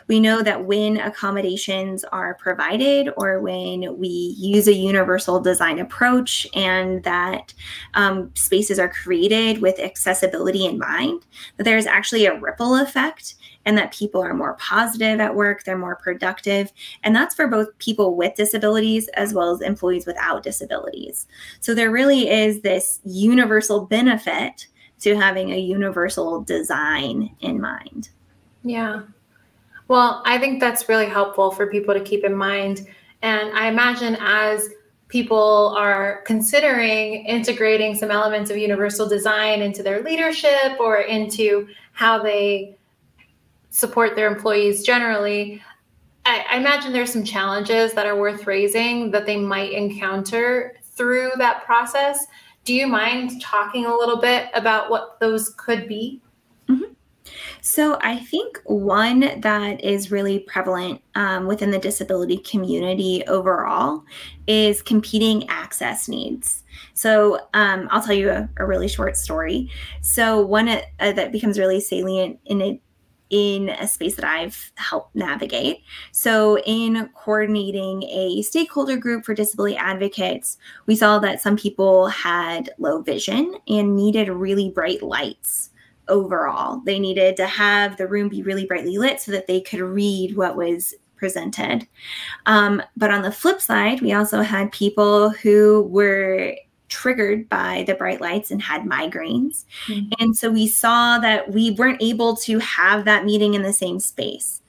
We 0.08 0.20
know 0.20 0.42
that 0.42 0.66
when 0.66 0.98
accommodations 0.98 2.04
are 2.06 2.36
provided 2.36 3.10
or 3.18 3.40
when 3.40 3.98
we 3.98 4.36
use 4.38 4.68
a 4.68 4.74
universal 4.74 5.40
design 5.40 5.80
approach 5.80 6.48
and 6.54 7.04
that 7.04 7.54
um, 7.94 8.32
spaces 8.36 8.80
are 8.80 8.90
created 8.90 9.62
with 9.62 9.80
accessibility 9.80 10.66
in 10.66 10.78
mind, 10.78 11.26
that 11.58 11.64
there's 11.64 11.86
actually 11.86 12.26
a 12.26 12.40
ripple 12.40 12.76
effect 12.76 13.36
and 13.66 13.78
that 13.78 13.94
people 13.94 14.22
are 14.22 14.34
more 14.34 14.56
positive 14.56 15.20
at 15.20 15.36
work, 15.36 15.64
they're 15.64 15.78
more 15.78 15.96
productive. 15.96 16.72
And 17.04 17.16
that's 17.16 17.36
for 17.36 17.48
both 17.48 17.78
people 17.78 18.16
with 18.16 18.36
disabilities 18.36 19.08
as 19.10 19.34
well 19.34 19.52
as 19.52 19.62
employees 19.62 20.06
without 20.06 20.44
disabilities. 20.44 21.28
So 21.60 21.74
there 21.74 21.92
really 21.92 22.30
is 22.30 22.62
this 22.62 23.00
universal 23.06 23.86
benefit 23.86 24.68
to 25.02 25.16
having 25.16 25.52
a 25.52 25.58
universal 25.58 26.42
design 26.42 27.36
in 27.40 27.60
mind. 27.60 28.10
Yeah. 28.64 29.02
Well, 29.92 30.22
I 30.24 30.38
think 30.38 30.62
that's 30.62 30.88
really 30.88 31.08
helpful 31.10 31.52
for 31.52 31.68
people 31.68 31.94
to 31.94 32.00
keep 32.00 32.24
in 32.24 32.34
mind. 32.34 32.88
And 33.24 33.52
I 33.52 33.68
imagine 33.68 34.16
as 34.22 34.70
people 35.10 35.76
are 35.78 36.24
considering 36.26 37.26
integrating 37.26 37.96
some 37.96 38.10
elements 38.10 38.50
of 38.50 38.56
universal 38.56 39.06
design 39.10 39.62
into 39.62 39.84
their 39.84 40.02
leadership 40.02 40.80
or 40.80 41.00
into 41.00 41.68
how 41.92 42.24
they 42.24 42.78
support 43.70 44.16
their 44.16 44.30
employees 44.30 44.86
generally. 44.86 45.62
I, 46.24 46.46
I 46.50 46.56
imagine 46.56 46.94
there's 46.94 47.12
some 47.12 47.26
challenges 47.26 47.92
that 47.92 48.06
are 48.06 48.16
worth 48.16 48.48
raising 48.48 49.12
that 49.12 49.26
they 49.26 49.36
might 49.36 49.74
encounter 49.74 50.78
through 50.96 51.32
that 51.38 51.66
process. 51.66 52.28
Do 52.64 52.74
you 52.74 52.88
mind 52.88 53.42
talking 53.42 53.88
a 53.88 53.94
little 53.94 54.22
bit 54.22 54.52
about 54.54 54.90
what 54.90 55.20
those 55.20 55.50
could 55.58 55.90
be? 55.90 56.22
So, 57.62 58.00
I 58.02 58.18
think 58.18 58.60
one 58.66 59.40
that 59.42 59.84
is 59.84 60.12
really 60.12 60.40
prevalent 60.40 61.02
um, 61.16 61.46
within 61.46 61.70
the 61.70 61.78
disability 61.78 62.38
community 62.38 63.24
overall 63.28 64.04
is 64.48 64.82
competing 64.82 65.48
access 65.48 66.08
needs. 66.08 66.64
So, 66.96 67.40
um, 67.54 67.88
I'll 67.92 68.02
tell 68.02 68.16
you 68.16 68.32
a, 68.32 68.50
a, 68.58 68.66
really 68.66 68.88
short 68.88 69.16
story. 69.16 69.70
So, 70.02 70.42
one 70.42 70.70
uh, 70.70 70.82
that 71.00 71.32
becomes 71.32 71.60
really 71.60 71.80
salient 71.80 72.40
in 72.46 72.80
in 73.30 73.70
a 73.70 73.88
space 73.88 74.16
that 74.16 74.26
I've 74.26 74.72
helped 74.76 75.16
navigate. 75.16 75.84
So, 76.12 76.60
in 76.60 77.10
coordinating 77.16 78.04
a 78.04 78.42
stakeholder 78.42 78.98
group 78.98 79.24
for 79.24 79.34
disability 79.34 79.78
advocates, 79.78 80.58
we 80.86 80.96
saw 80.96 81.18
that 81.20 81.42
some 81.42 81.58
people 81.58 82.08
had 82.08 82.70
low 82.78 83.02
vision 83.02 83.56
and 83.68 83.96
needed 83.96 84.30
really 84.30 84.70
bright 84.70 85.02
lights 85.02 85.71
overall. 86.12 86.82
They 86.86 87.00
needed 87.00 87.36
to 87.38 87.48
have 87.48 87.98
the 87.98 88.08
room 88.08 88.30
be 88.30 88.44
really 88.44 88.68
brightly 88.68 89.00
lit 89.00 89.20
so 89.20 89.32
that 89.32 89.48
they 89.48 89.62
could 89.62 89.80
read 89.80 90.38
what 90.38 90.56
was 90.56 90.94
presented. 91.16 91.88
Um, 92.46 92.82
but 92.98 93.12
on 93.12 93.22
the 93.22 93.32
flip 93.32 93.62
side, 93.62 94.02
we 94.02 94.14
also 94.14 94.42
had 94.42 94.72
people 94.72 95.30
who 95.30 95.84
were 95.84 96.56
triggered 96.90 97.48
by 97.48 97.86
the 97.88 97.96
bright 97.96 98.22
lights 98.22 98.52
and 98.52 98.62
had 98.62 98.84
migraines. 98.84 99.66
Mm-hmm. 99.88 100.12
And 100.20 100.38
so 100.38 100.52
we 100.52 100.68
saw 100.68 101.20
that 101.20 101.50
we 101.50 101.72
weren't 101.72 102.02
able 102.02 102.36
to 102.38 102.60
have 102.60 103.06
that 103.06 103.24
meeting 103.26 103.54
in 103.54 103.64
the 103.64 103.74
same 103.74 104.00
space. 104.00 104.61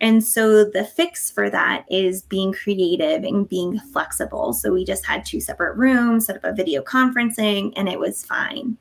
And 0.00 0.22
so 0.22 0.64
the 0.64 0.84
fix 0.84 1.30
for 1.30 1.48
that 1.48 1.86
is 1.90 2.22
being 2.22 2.52
creative 2.52 3.24
and 3.24 3.48
being 3.48 3.78
flexible. 3.92 4.52
So 4.52 4.72
we 4.72 4.84
just 4.84 5.06
had 5.06 5.24
two 5.24 5.40
separate 5.40 5.76
rooms, 5.76 6.26
set 6.26 6.36
up 6.36 6.44
a 6.44 6.52
video 6.52 6.82
conferencing, 6.82 7.72
and 7.76 7.88
it 7.88 7.98
was 7.98 8.24
fine. 8.24 8.76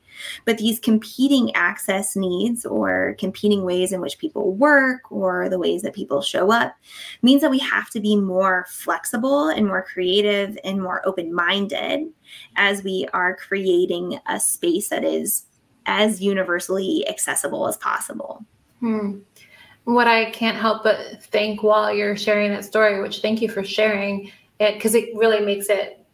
But 0.46 0.58
these 0.58 0.80
competing 0.80 1.56
access 1.56 2.16
needs 2.16 2.66
or 2.66 3.16
competing 3.18 3.64
ways 3.64 3.92
in 3.92 4.02
which 4.02 4.18
people 4.18 4.54
work 4.54 5.10
or 5.10 5.48
the 5.48 5.60
ways 5.60 5.82
that 5.84 5.94
people 5.94 6.22
show 6.22 6.52
up 6.52 6.76
means 7.22 7.42
that 7.42 7.52
we 7.52 7.60
have 7.60 7.90
to 7.92 8.00
be 8.00 8.16
more 8.16 8.66
flexible 8.70 9.48
and 9.48 9.68
more 9.68 9.84
creative 9.84 10.58
and 10.64 10.82
more 10.82 11.02
open 11.06 11.34
minded 11.34 12.08
as 12.56 12.84
we 12.84 13.08
are 13.14 13.36
creating 13.36 14.20
a 14.28 14.40
space 14.40 14.90
that 14.90 15.04
is 15.04 15.46
as 15.86 16.22
universally 16.22 17.08
accessible 17.08 17.68
as 17.68 17.78
possible. 17.78 18.46
Hmm. 18.80 19.20
What 19.86 20.08
I 20.08 20.32
can't 20.32 20.58
help 20.58 20.84
but 20.84 21.24
think 21.24 21.64
while 21.64 21.94
you're 21.94 22.18
sharing 22.18 22.52
that 22.52 22.66
story, 22.66 23.02
which 23.02 23.22
thank 23.22 23.42
you 23.42 23.50
for 23.50 23.64
sharing 23.64 24.32
it, 24.60 24.76
because 24.76 24.96
it 24.96 25.16
really 25.16 25.46
makes 25.46 25.68
it 25.68 26.06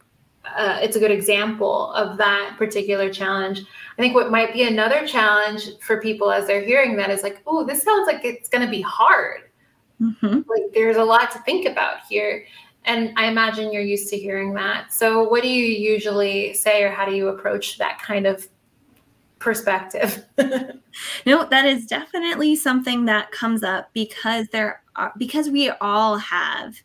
uh, 0.45 0.79
it's 0.81 0.95
a 0.95 0.99
good 0.99 1.11
example 1.11 1.91
of 1.93 2.17
that 2.17 2.55
particular 2.57 3.11
challenge. 3.11 3.61
I 3.97 4.01
think 4.01 4.15
what 4.15 4.31
might 4.31 4.53
be 4.53 4.63
another 4.63 5.05
challenge 5.07 5.77
for 5.79 6.01
people 6.01 6.31
as 6.31 6.47
they're 6.47 6.63
hearing 6.63 6.97
that 6.97 7.09
is 7.09 7.23
like, 7.23 7.41
oh, 7.45 7.63
this 7.63 7.83
sounds 7.83 8.07
like 8.07 8.25
it's 8.25 8.49
going 8.49 8.65
to 8.65 8.69
be 8.69 8.81
hard. 8.81 9.41
Mm-hmm. 10.01 10.41
Like 10.49 10.73
there's 10.73 10.97
a 10.97 11.03
lot 11.03 11.31
to 11.31 11.39
think 11.39 11.67
about 11.67 12.05
here. 12.09 12.45
And 12.85 13.13
I 13.15 13.27
imagine 13.27 13.71
you're 13.71 13.83
used 13.83 14.09
to 14.09 14.17
hearing 14.17 14.53
that. 14.55 14.91
So, 14.91 15.27
what 15.27 15.43
do 15.43 15.49
you 15.49 15.65
usually 15.65 16.55
say, 16.55 16.81
or 16.81 16.89
how 16.89 17.05
do 17.05 17.13
you 17.13 17.27
approach 17.27 17.77
that 17.77 18.01
kind 18.01 18.25
of 18.25 18.47
perspective? 19.41 20.23
no, 21.25 21.45
that 21.49 21.65
is 21.65 21.85
definitely 21.85 22.55
something 22.55 23.05
that 23.05 23.31
comes 23.31 23.63
up 23.63 23.89
because 23.93 24.47
there 24.49 24.81
are 24.95 25.11
because 25.17 25.49
we 25.49 25.69
all 25.81 26.17
have 26.17 26.75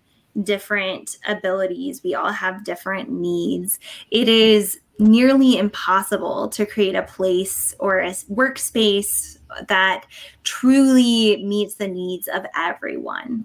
different 0.43 1.19
abilities, 1.27 2.03
we 2.03 2.15
all 2.15 2.33
have 2.33 2.65
different 2.65 3.11
needs. 3.11 3.79
It 4.11 4.29
is 4.29 4.81
nearly 4.99 5.59
impossible 5.59 6.49
to 6.49 6.65
create 6.65 6.95
a 6.95 7.03
place 7.03 7.75
or 7.79 7.99
a 7.99 8.11
workspace 8.11 9.39
that 9.69 10.07
truly 10.43 11.45
meets 11.45 11.75
the 11.75 11.89
needs 11.89 12.29
of 12.29 12.47
everyone. 12.57 13.45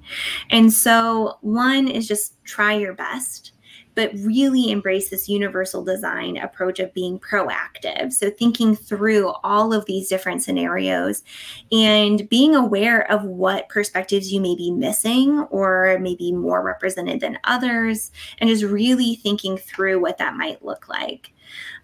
And 0.49 0.71
so, 0.71 1.37
one 1.41 1.87
is 1.87 2.07
just 2.07 2.41
try 2.43 2.73
your 2.73 2.93
best 2.93 3.51
but 3.95 4.11
really 4.15 4.71
embrace 4.71 5.09
this 5.09 5.27
universal 5.27 5.83
design 5.83 6.37
approach 6.37 6.79
of 6.79 6.93
being 6.93 7.19
proactive. 7.19 8.13
So, 8.13 8.29
thinking 8.29 8.75
through 8.75 9.29
all 9.43 9.73
of 9.73 9.85
these 9.85 10.07
different 10.07 10.43
scenarios 10.43 11.23
and 11.71 12.27
being 12.29 12.55
aware 12.55 13.09
of 13.11 13.23
what 13.23 13.69
perspectives 13.69 14.31
you 14.31 14.41
may 14.41 14.55
be 14.55 14.71
missing 14.71 15.39
or 15.49 15.97
maybe 15.99 16.31
more 16.31 16.63
represented 16.63 17.19
than 17.19 17.39
others, 17.43 18.11
and 18.39 18.49
just 18.49 18.63
really 18.63 19.15
thinking 19.15 19.57
through 19.57 19.99
what 20.01 20.17
that 20.17 20.35
might 20.35 20.63
look 20.63 20.87
like. 20.87 21.33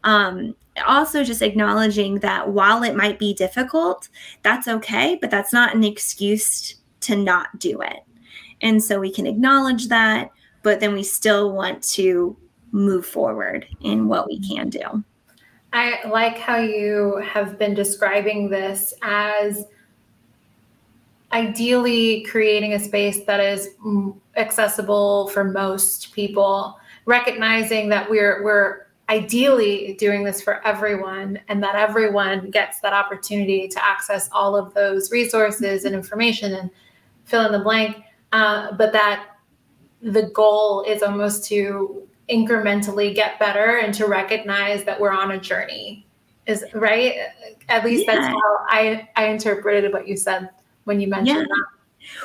Um, 0.04 0.56
also, 0.86 1.24
just 1.24 1.41
acknowledging 1.41 2.20
that 2.20 2.50
while 2.50 2.84
it 2.84 2.96
might 2.96 3.20
be 3.20 3.34
difficult, 3.34 4.10
that's 4.43 4.67
okay, 4.67 5.17
but 5.20 5.32
that's 5.32 5.52
not 5.52 5.76
an 5.76 5.84
excuse 5.84 6.76
to 7.02 7.15
not 7.15 7.58
do 7.60 7.82
it. 7.82 8.04
And 8.62 8.84
so 8.84 9.00
we 9.00 9.12
can 9.12 9.28
acknowledge 9.28 9.88
that 9.88 10.32
but 10.63 10.80
then 10.80 10.93
we 10.93 11.04
still 11.04 11.52
want 11.54 11.84
to 11.84 12.36
move 12.72 13.06
forward 13.06 13.67
in 13.82 14.08
what 14.08 14.28
we 14.28 14.39
can 14.39 14.70
do. 14.70 15.04
I 15.74 16.08
like 16.08 16.38
how 16.38 16.58
you 16.58 17.22
have 17.26 17.60
been 17.60 17.74
describing 17.74 18.50
this 18.50 18.93
as 19.02 19.65
ideally 21.32 22.24
creating 22.24 22.74
a 22.74 22.80
space 22.80 23.26
that 23.26 23.39
is 23.39 23.70
accessible 24.38 25.28
for 25.30 25.43
most 25.43 26.13
people, 26.13 26.80
recognizing 27.06 27.89
that 27.89 28.10
we're 28.10 28.43
we're 28.43 28.88
ideally 29.10 29.96
doing 30.00 30.24
this 30.24 30.41
for 30.41 30.65
everyone 30.67 31.39
and 31.48 31.63
that 31.63 31.76
everyone 31.76 32.50
gets 32.52 32.82
that 32.82 32.91
opportunity 32.91 33.67
to 33.67 33.86
access 33.86 34.30
all 34.34 34.56
of 34.56 34.74
those 34.74 35.12
resources 35.12 35.86
and 35.86 35.96
information 35.96 36.56
and 36.56 36.70
fill 37.24 37.46
in 37.46 37.52
the 37.54 37.60
blank. 37.60 38.04
Uh, 38.34 38.74
but 38.74 38.91
that 38.91 39.37
the 40.01 40.23
goal 40.33 40.83
is 40.83 41.03
almost 41.03 41.45
to 41.45 42.07
incrementally 42.29 43.15
get 43.15 43.39
better 43.39 43.77
and 43.77 43.93
to 43.93 44.05
recognize 44.05 44.83
that 44.83 44.99
we're 44.99 45.12
on 45.12 45.31
a 45.31 45.39
journey 45.39 46.05
is 46.45 46.63
right 46.73 47.15
at 47.69 47.86
least 47.86 48.05
yeah. 48.05 48.15
that's 48.15 48.27
how 48.27 48.57
i 48.67 49.07
i 49.15 49.27
interpreted 49.27 49.93
what 49.93 50.07
you 50.07 50.17
said 50.17 50.49
when 50.83 50.99
you 50.99 51.07
mentioned 51.07 51.38
yeah. 51.38 51.43
that 51.43 51.65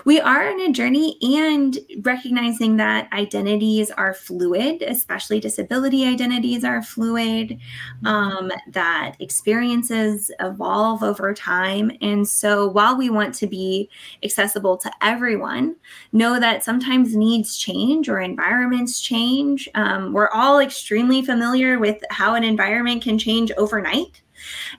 we 0.05 0.21
are 0.21 0.49
on 0.49 0.61
a 0.61 0.73
journey 0.73 1.17
and 1.23 1.79
recognizing 2.03 2.77
that 2.77 3.13
identities 3.13 3.91
are 3.91 4.15
fluid, 4.15 4.83
especially 4.83 5.41
disability 5.41 6.05
identities 6.05 6.65
are 6.65 6.83
fluid, 6.83 7.59
um, 8.05 8.51
that 8.69 9.17
experiences 9.21 10.31
evolve 10.41 11.03
over 11.03 11.33
time. 11.35 11.93
And 12.01 12.27
so 12.27 12.69
while 12.69 12.97
we 12.97 13.11
want 13.11 13.35
to 13.37 13.47
be 13.47 13.89
accessible 14.23 14.77
to 14.79 14.91
everyone, 15.01 15.77
know 16.13 16.39
that 16.39 16.65
sometimes 16.65 17.17
needs 17.17 17.57
change 17.57 18.09
or 18.09 18.21
environments 18.21 19.01
change. 19.01 19.69
Um, 19.75 20.13
we're 20.13 20.31
all 20.31 20.59
extremely 20.59 21.23
familiar 21.23 21.79
with 21.79 22.03
how 22.11 22.35
an 22.35 22.45
environment 22.45 23.03
can 23.03 23.19
change 23.19 23.53
overnight. 23.57 24.23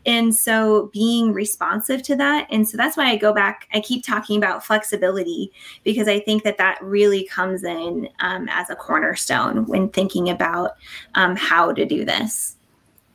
And 0.05 0.35
so 0.35 0.89
being 0.93 1.33
responsive 1.33 2.03
to 2.03 2.15
that. 2.17 2.47
And 2.49 2.67
so 2.67 2.77
that's 2.77 2.97
why 2.97 3.09
I 3.09 3.17
go 3.17 3.33
back, 3.33 3.67
I 3.73 3.79
keep 3.79 4.05
talking 4.05 4.37
about 4.37 4.65
flexibility 4.65 5.51
because 5.83 6.07
I 6.07 6.19
think 6.19 6.43
that 6.43 6.57
that 6.57 6.81
really 6.81 7.25
comes 7.25 7.63
in 7.63 8.09
um, 8.19 8.47
as 8.49 8.69
a 8.69 8.75
cornerstone 8.75 9.65
when 9.65 9.89
thinking 9.89 10.29
about 10.29 10.71
um, 11.15 11.35
how 11.35 11.71
to 11.73 11.85
do 11.85 12.05
this. 12.05 12.55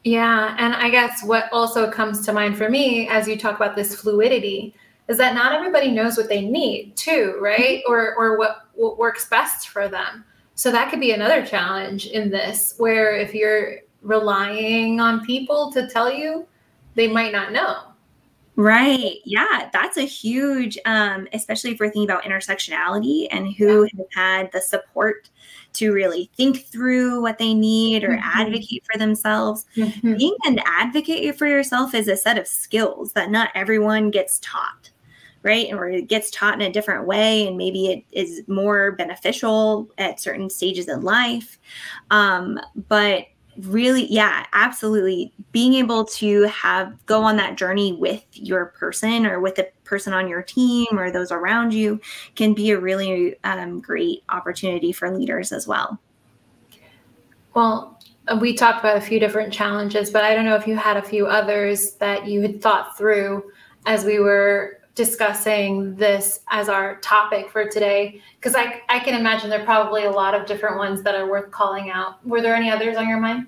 Yeah. 0.04 0.54
And 0.58 0.74
I 0.74 0.90
guess 0.90 1.22
what 1.22 1.52
also 1.52 1.90
comes 1.90 2.24
to 2.26 2.32
mind 2.32 2.56
for 2.56 2.70
me 2.70 3.08
as 3.08 3.28
you 3.28 3.36
talk 3.36 3.56
about 3.56 3.76
this 3.76 3.94
fluidity 3.94 4.74
is 5.08 5.18
that 5.18 5.34
not 5.34 5.52
everybody 5.52 5.90
knows 5.90 6.16
what 6.16 6.28
they 6.28 6.42
need 6.42 6.96
too, 6.96 7.38
right? 7.40 7.82
Or, 7.88 8.14
or 8.16 8.38
what, 8.38 8.68
what 8.74 8.98
works 8.98 9.28
best 9.28 9.68
for 9.68 9.88
them. 9.88 10.24
So 10.54 10.70
that 10.72 10.90
could 10.90 11.00
be 11.00 11.12
another 11.12 11.46
challenge 11.46 12.06
in 12.06 12.30
this, 12.30 12.74
where 12.78 13.16
if 13.16 13.32
you're 13.32 13.76
relying 14.02 15.00
on 15.00 15.24
people 15.24 15.72
to 15.72 15.88
tell 15.88 16.12
you, 16.12 16.46
they 16.94 17.08
might 17.08 17.32
not 17.32 17.52
know. 17.52 17.82
Right. 18.56 19.18
Yeah. 19.24 19.70
That's 19.72 19.98
a 19.98 20.02
huge, 20.02 20.76
um, 20.84 21.28
especially 21.32 21.70
if 21.70 21.78
we're 21.78 21.90
thinking 21.90 22.10
about 22.10 22.24
intersectionality 22.24 23.28
and 23.30 23.54
who 23.54 23.84
yeah. 23.84 23.90
has 23.98 24.06
had 24.16 24.52
the 24.52 24.60
support 24.60 25.30
to 25.74 25.92
really 25.92 26.28
think 26.36 26.66
through 26.66 27.22
what 27.22 27.38
they 27.38 27.54
need 27.54 28.02
or 28.02 28.08
mm-hmm. 28.08 28.40
advocate 28.40 28.82
for 28.90 28.98
themselves. 28.98 29.64
Mm-hmm. 29.76 30.16
Being 30.16 30.36
an 30.44 30.58
advocate 30.66 31.38
for 31.38 31.46
yourself 31.46 31.94
is 31.94 32.08
a 32.08 32.16
set 32.16 32.36
of 32.36 32.48
skills 32.48 33.12
that 33.12 33.30
not 33.30 33.50
everyone 33.54 34.10
gets 34.10 34.40
taught 34.40 34.90
right? 35.44 35.72
Or 35.72 35.88
it 35.88 36.08
gets 36.08 36.30
taught 36.30 36.54
in 36.54 36.62
a 36.62 36.72
different 36.72 37.06
way, 37.06 37.46
and 37.46 37.56
maybe 37.56 37.86
it 37.86 38.04
is 38.10 38.42
more 38.48 38.92
beneficial 38.92 39.88
at 39.96 40.20
certain 40.20 40.50
stages 40.50 40.88
in 40.88 41.02
life. 41.02 41.58
Um, 42.10 42.58
but 42.88 43.26
really 43.62 44.06
yeah 44.06 44.46
absolutely. 44.52 45.32
Being 45.52 45.74
able 45.74 46.04
to 46.04 46.42
have 46.44 46.94
go 47.06 47.22
on 47.22 47.36
that 47.36 47.56
journey 47.56 47.94
with 47.94 48.24
your 48.32 48.66
person 48.66 49.26
or 49.26 49.40
with 49.40 49.58
a 49.58 49.68
person 49.84 50.12
on 50.12 50.28
your 50.28 50.42
team 50.42 50.86
or 50.92 51.10
those 51.10 51.32
around 51.32 51.72
you 51.74 52.00
can 52.36 52.54
be 52.54 52.70
a 52.70 52.78
really 52.78 53.36
um, 53.44 53.80
great 53.80 54.22
opportunity 54.28 54.92
for 54.92 55.16
leaders 55.16 55.52
as 55.52 55.66
well. 55.66 55.98
Well 57.54 57.98
we 58.40 58.54
talked 58.54 58.80
about 58.80 58.96
a 58.96 59.00
few 59.00 59.18
different 59.18 59.50
challenges 59.52 60.10
but 60.10 60.22
i 60.22 60.34
don't 60.34 60.44
know 60.44 60.54
if 60.54 60.66
you 60.66 60.76
had 60.76 60.98
a 60.98 61.02
few 61.02 61.26
others 61.26 61.94
that 61.94 62.26
you 62.26 62.42
had 62.42 62.60
thought 62.60 62.96
through 62.96 63.42
as 63.86 64.04
we 64.04 64.18
were 64.18 64.77
discussing 64.98 65.94
this 65.94 66.40
as 66.48 66.68
our 66.68 66.96
topic 66.96 67.48
for 67.50 67.68
today 67.68 68.20
because 68.34 68.56
I, 68.56 68.82
I 68.88 68.98
can 68.98 69.14
imagine 69.14 69.48
there 69.48 69.60
are 69.60 69.64
probably 69.64 70.02
a 70.02 70.10
lot 70.10 70.34
of 70.34 70.44
different 70.44 70.76
ones 70.76 71.04
that 71.04 71.14
are 71.14 71.30
worth 71.30 71.52
calling 71.52 71.88
out. 71.88 72.26
Were 72.26 72.42
there 72.42 72.56
any 72.56 72.68
others 72.68 72.96
on 72.96 73.08
your 73.08 73.20
mind? 73.20 73.46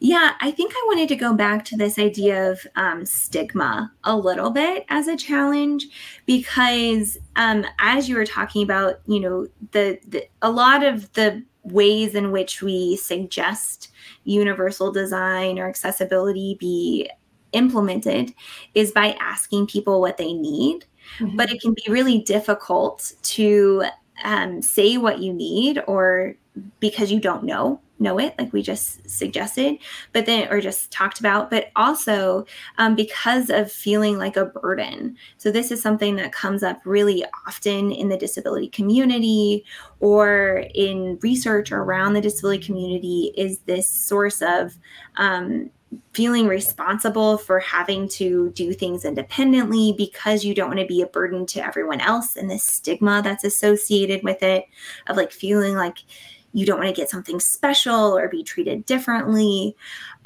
Yeah 0.00 0.32
i 0.40 0.50
think 0.50 0.72
i 0.74 0.84
wanted 0.88 1.08
to 1.08 1.16
go 1.16 1.32
back 1.32 1.64
to 1.64 1.76
this 1.76 1.98
idea 1.98 2.50
of 2.50 2.66
um, 2.74 3.06
stigma 3.06 3.90
a 4.04 4.14
little 4.14 4.50
bit 4.50 4.84
as 4.88 5.06
a 5.06 5.16
challenge 5.16 5.86
because 6.26 7.16
um, 7.36 7.64
as 7.78 8.08
you 8.08 8.16
were 8.16 8.26
talking 8.26 8.64
about 8.64 9.00
you 9.06 9.20
know 9.20 9.46
the, 9.70 9.98
the 10.08 10.26
a 10.42 10.50
lot 10.50 10.84
of 10.84 11.10
the 11.12 11.42
ways 11.62 12.14
in 12.16 12.32
which 12.32 12.60
we 12.60 12.96
suggest 12.96 13.92
universal 14.24 14.90
design 14.90 15.58
or 15.58 15.68
accessibility 15.68 16.56
be 16.58 17.08
implemented 17.52 18.34
is 18.74 18.92
by 18.92 19.16
asking 19.20 19.66
people 19.66 20.00
what 20.00 20.16
they 20.16 20.32
need. 20.32 20.84
Mm-hmm. 21.18 21.36
But 21.36 21.50
it 21.50 21.60
can 21.60 21.74
be 21.74 21.84
really 21.88 22.18
difficult 22.18 23.12
to 23.22 23.84
um, 24.24 24.62
say 24.62 24.96
what 24.96 25.18
you 25.18 25.32
need 25.32 25.82
or 25.86 26.34
because 26.80 27.10
you 27.10 27.18
don't 27.18 27.44
know 27.44 27.80
know 27.98 28.18
it 28.18 28.34
like 28.36 28.52
we 28.52 28.60
just 28.62 29.08
suggested 29.08 29.78
but 30.12 30.26
then 30.26 30.48
or 30.50 30.60
just 30.60 30.90
talked 30.90 31.20
about 31.20 31.50
but 31.50 31.70
also 31.76 32.44
um, 32.78 32.94
because 32.94 33.48
of 33.48 33.70
feeling 33.70 34.18
like 34.18 34.36
a 34.36 34.46
burden 34.46 35.16
so 35.38 35.50
this 35.50 35.70
is 35.70 35.80
something 35.80 36.16
that 36.16 36.32
comes 36.32 36.62
up 36.62 36.80
really 36.84 37.24
often 37.46 37.92
in 37.92 38.08
the 38.08 38.16
disability 38.16 38.68
community 38.68 39.64
or 40.00 40.64
in 40.74 41.18
research 41.22 41.70
around 41.70 42.12
the 42.12 42.20
disability 42.20 42.62
community 42.62 43.32
is 43.36 43.60
this 43.60 43.88
source 43.88 44.42
of 44.42 44.76
um, 45.16 45.70
feeling 46.12 46.46
responsible 46.46 47.38
for 47.38 47.58
having 47.60 48.08
to 48.08 48.50
do 48.50 48.72
things 48.72 49.04
independently 49.04 49.94
because 49.96 50.44
you 50.44 50.54
don't 50.54 50.68
want 50.68 50.80
to 50.80 50.86
be 50.86 51.02
a 51.02 51.06
burden 51.06 51.46
to 51.46 51.64
everyone 51.64 52.00
else 52.00 52.36
and 52.36 52.50
the 52.50 52.58
stigma 52.58 53.20
that's 53.22 53.44
associated 53.44 54.22
with 54.22 54.42
it 54.42 54.64
of 55.06 55.16
like 55.16 55.32
feeling 55.32 55.74
like 55.74 55.98
you 56.52 56.66
don't 56.66 56.78
want 56.78 56.88
to 56.88 56.94
get 56.94 57.08
something 57.08 57.40
special 57.40 58.16
or 58.16 58.28
be 58.28 58.42
treated 58.42 58.84
differently. 58.84 59.74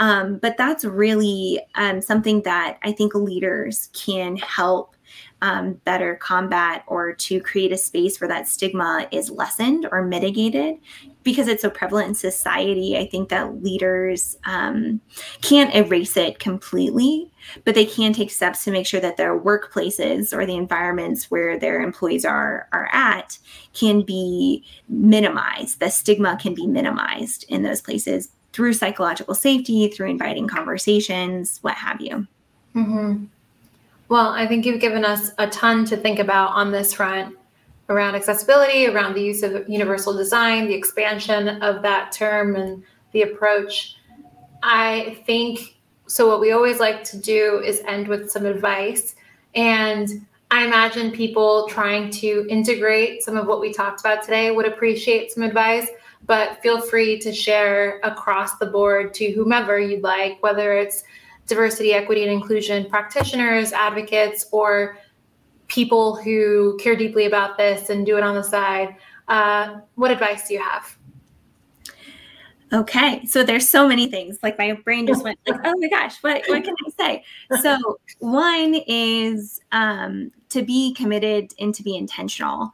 Um, 0.01 0.39
but 0.39 0.57
that's 0.57 0.85
really 0.85 1.61
um, 1.77 2.01
something 2.03 2.43
that 2.43 2.79
i 2.83 2.93
think 2.93 3.15
leaders 3.15 3.89
can 3.93 4.37
help 4.37 4.96
um, 5.43 5.75
better 5.85 6.17
combat 6.17 6.83
or 6.87 7.13
to 7.13 7.41
create 7.41 7.73
a 7.73 7.77
space 7.77 8.21
where 8.21 8.29
that 8.29 8.49
stigma 8.49 9.07
is 9.13 9.31
lessened 9.31 9.87
or 9.93 10.03
mitigated 10.03 10.79
because 11.23 11.49
it's 11.49 11.63
so 11.63 11.69
prevalent 11.69 12.09
in 12.09 12.15
society, 12.15 12.97
I 12.97 13.05
think 13.07 13.31
that 13.31 13.63
leaders 13.63 14.39
um, 14.45 15.01
can't 15.43 15.75
erase 15.75 16.17
it 16.17 16.39
completely, 16.39 17.33
but 17.65 17.75
they 17.75 17.85
can 17.85 18.13
take 18.13 18.31
steps 18.31 18.63
to 18.65 18.71
make 18.71 18.87
sure 18.87 19.01
that 19.01 19.17
their 19.17 19.39
workplaces 19.39 20.33
or 20.33 20.47
the 20.47 20.55
environments 20.55 21.31
where 21.31 21.59
their 21.59 21.83
employees 21.83 22.25
are 22.25 22.69
are 22.73 22.89
at 22.93 23.39
can 23.73 24.03
be 24.03 24.65
minimized. 24.89 25.81
The 25.81 25.91
stigma 25.91 26.39
can 26.41 26.55
be 26.55 26.67
minimized 26.67 27.45
in 27.49 27.65
those 27.65 27.81
places 27.81 28.31
through 28.53 28.75
psychological 28.75 29.35
safety, 29.35 29.89
through 29.89 30.09
inviting 30.09 30.47
conversations, 30.47 31.59
what 31.61 31.75
have 31.75 32.01
you. 32.01 32.27
Mm-hmm. 32.75 33.25
Well, 34.09 34.29
I 34.29 34.47
think 34.47 34.65
you've 34.65 34.81
given 34.81 35.05
us 35.05 35.33
a 35.39 35.49
ton 35.49 35.85
to 35.87 35.97
think 35.97 36.21
about 36.21 36.51
on 36.53 36.71
this 36.71 36.93
front 36.93 37.37
around 37.89 38.15
accessibility, 38.15 38.87
around 38.87 39.15
the 39.15 39.23
use 39.23 39.43
of 39.43 39.69
universal 39.69 40.17
design, 40.17 40.67
the 40.67 40.75
expansion 40.75 41.63
of 41.63 41.83
that 41.83 42.13
term, 42.13 42.57
and 42.57 42.85
the 43.13 43.23
approach. 43.23 43.97
I 44.63 45.19
think 45.27 45.77
so. 46.07 46.29
What 46.29 46.41
we 46.41 46.53
always 46.53 46.79
like 46.79 47.03
to 47.05 47.17
do 47.17 47.61
is 47.65 47.83
end 47.87 48.07
with 48.07 48.31
some 48.31 48.47
advice. 48.47 49.17
And 49.55 50.09
I 50.53 50.65
imagine 50.65 51.11
people 51.11 51.67
trying 51.69 52.11
to 52.11 52.47
integrate 52.49 53.23
some 53.23 53.37
of 53.37 53.47
what 53.47 53.61
we 53.61 53.73
talked 53.73 54.01
about 54.01 54.23
today 54.23 54.53
would 54.53 54.67
appreciate 54.67 55.33
some 55.33 55.43
advice, 55.43 55.89
but 56.27 56.63
feel 56.63 56.81
free 56.81 57.19
to 57.21 57.33
share 57.33 57.99
across 58.05 58.57
the 58.59 58.67
board 58.67 59.15
to 59.15 59.33
whomever 59.33 59.81
you'd 59.81 60.05
like, 60.05 60.41
whether 60.43 60.75
it's 60.75 61.03
diversity, 61.47 61.93
equity, 61.93 62.23
and 62.23 62.33
inclusion 62.33 62.89
practitioners, 62.89 63.73
advocates, 63.73 64.47
or 64.53 64.99
people 65.69 66.17
who 66.17 66.77
care 66.79 66.97
deeply 66.97 67.27
about 67.27 67.57
this 67.57 67.91
and 67.91 68.07
do 68.07 68.17
it 68.17 68.23
on 68.23 68.35
the 68.35 68.43
side. 68.43 68.97
Uh, 69.29 69.81
what 69.95 70.11
advice 70.11 70.49
do 70.49 70.55
you 70.55 70.61
have? 70.61 70.97
Okay, 72.73 73.25
so 73.27 73.45
there's 73.45 73.69
so 73.69 73.87
many 73.87 74.09
things. 74.09 74.39
Like 74.43 74.59
my 74.59 74.73
brain 74.73 75.07
just 75.07 75.23
went 75.23 75.39
like, 75.47 75.61
oh 75.65 75.75
my 75.79 75.89
gosh, 75.89 76.17
what 76.23 76.43
what 76.49 76.65
can 76.65 76.75
I 76.87 76.91
say? 76.91 77.25
So 77.63 77.79
one 78.19 78.75
is 78.89 79.61
um, 79.71 80.33
to 80.49 80.63
be 80.63 80.93
committed 80.95 81.53
and 81.61 81.73
to 81.77 81.83
be 81.85 81.97
intentional 81.97 82.73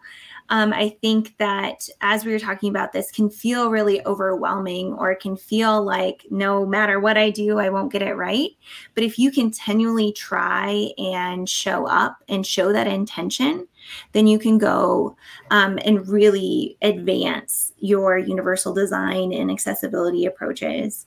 um, 0.52 0.74
I 0.74 0.90
think 1.00 1.34
that 1.38 1.88
as 2.02 2.26
we 2.26 2.32
were 2.32 2.38
talking 2.38 2.68
about 2.68 2.92
this, 2.92 3.10
can 3.10 3.30
feel 3.30 3.70
really 3.70 4.04
overwhelming 4.04 4.92
or 4.92 5.10
it 5.10 5.20
can 5.20 5.34
feel 5.34 5.82
like 5.82 6.26
no 6.30 6.66
matter 6.66 7.00
what 7.00 7.16
I 7.16 7.30
do, 7.30 7.58
I 7.58 7.70
won't 7.70 7.90
get 7.90 8.02
it 8.02 8.16
right. 8.16 8.50
But 8.94 9.02
if 9.02 9.18
you 9.18 9.32
continually 9.32 10.12
try 10.12 10.90
and 10.98 11.48
show 11.48 11.86
up 11.86 12.18
and 12.28 12.46
show 12.46 12.70
that 12.70 12.86
intention, 12.86 13.66
then 14.12 14.26
you 14.26 14.38
can 14.38 14.58
go 14.58 15.16
um, 15.50 15.78
and 15.86 16.06
really 16.06 16.76
advance 16.82 17.72
your 17.78 18.18
universal 18.18 18.74
design 18.74 19.32
and 19.32 19.50
accessibility 19.50 20.26
approaches. 20.26 21.06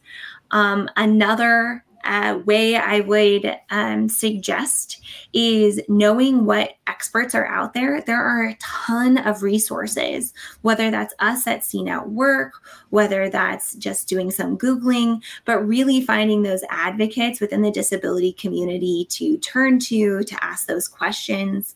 Um, 0.49 0.89
another 0.97 1.85
uh, 2.05 2.39
way 2.45 2.75
I 2.75 3.01
would 3.01 3.57
um, 3.69 4.07
suggest 4.09 5.01
is 5.33 5.81
knowing 5.89 6.45
what 6.45 6.73
experts 6.87 7.35
are 7.35 7.47
out 7.47 7.73
there. 7.73 8.01
There 8.01 8.21
are 8.21 8.43
a 8.47 8.55
ton 8.55 9.17
of 9.17 9.43
resources, 9.43 10.33
whether 10.61 10.91
that's 10.91 11.13
us 11.19 11.47
at 11.47 11.65
Seen 11.65 11.87
at 11.89 12.09
Work, 12.09 12.53
whether 12.95 13.29
that's 13.29 13.75
just 13.75 14.07
doing 14.07 14.31
some 14.31 14.57
Googling, 14.57 15.21
but 15.43 15.67
really 15.67 15.99
finding 15.99 16.43
those 16.43 16.63
advocates 16.69 17.41
within 17.41 17.61
the 17.61 17.69
disability 17.69 18.31
community 18.31 19.05
to 19.09 19.37
turn 19.39 19.79
to, 19.79 20.23
to 20.23 20.41
ask 20.41 20.65
those 20.65 20.87
questions. 20.87 21.75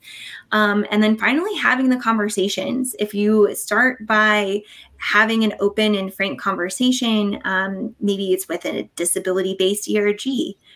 Um, 0.53 0.85
and 0.89 1.03
then 1.03 1.17
finally, 1.17 1.53
having 1.57 1.89
the 1.89 1.99
conversations. 1.99 2.95
If 2.99 3.13
you 3.13 3.53
start 3.53 4.07
by 4.07 4.61
having 4.99 5.43
an 5.43 5.53
open 5.59 5.95
and 5.95 6.13
frank 6.13 6.39
conversation. 6.39 7.41
Um, 7.45 7.95
maybe 7.99 8.33
it's 8.33 8.47
with 8.47 8.65
a 8.65 8.83
disability 8.95 9.55
based 9.57 9.89
ERG. 9.89 10.25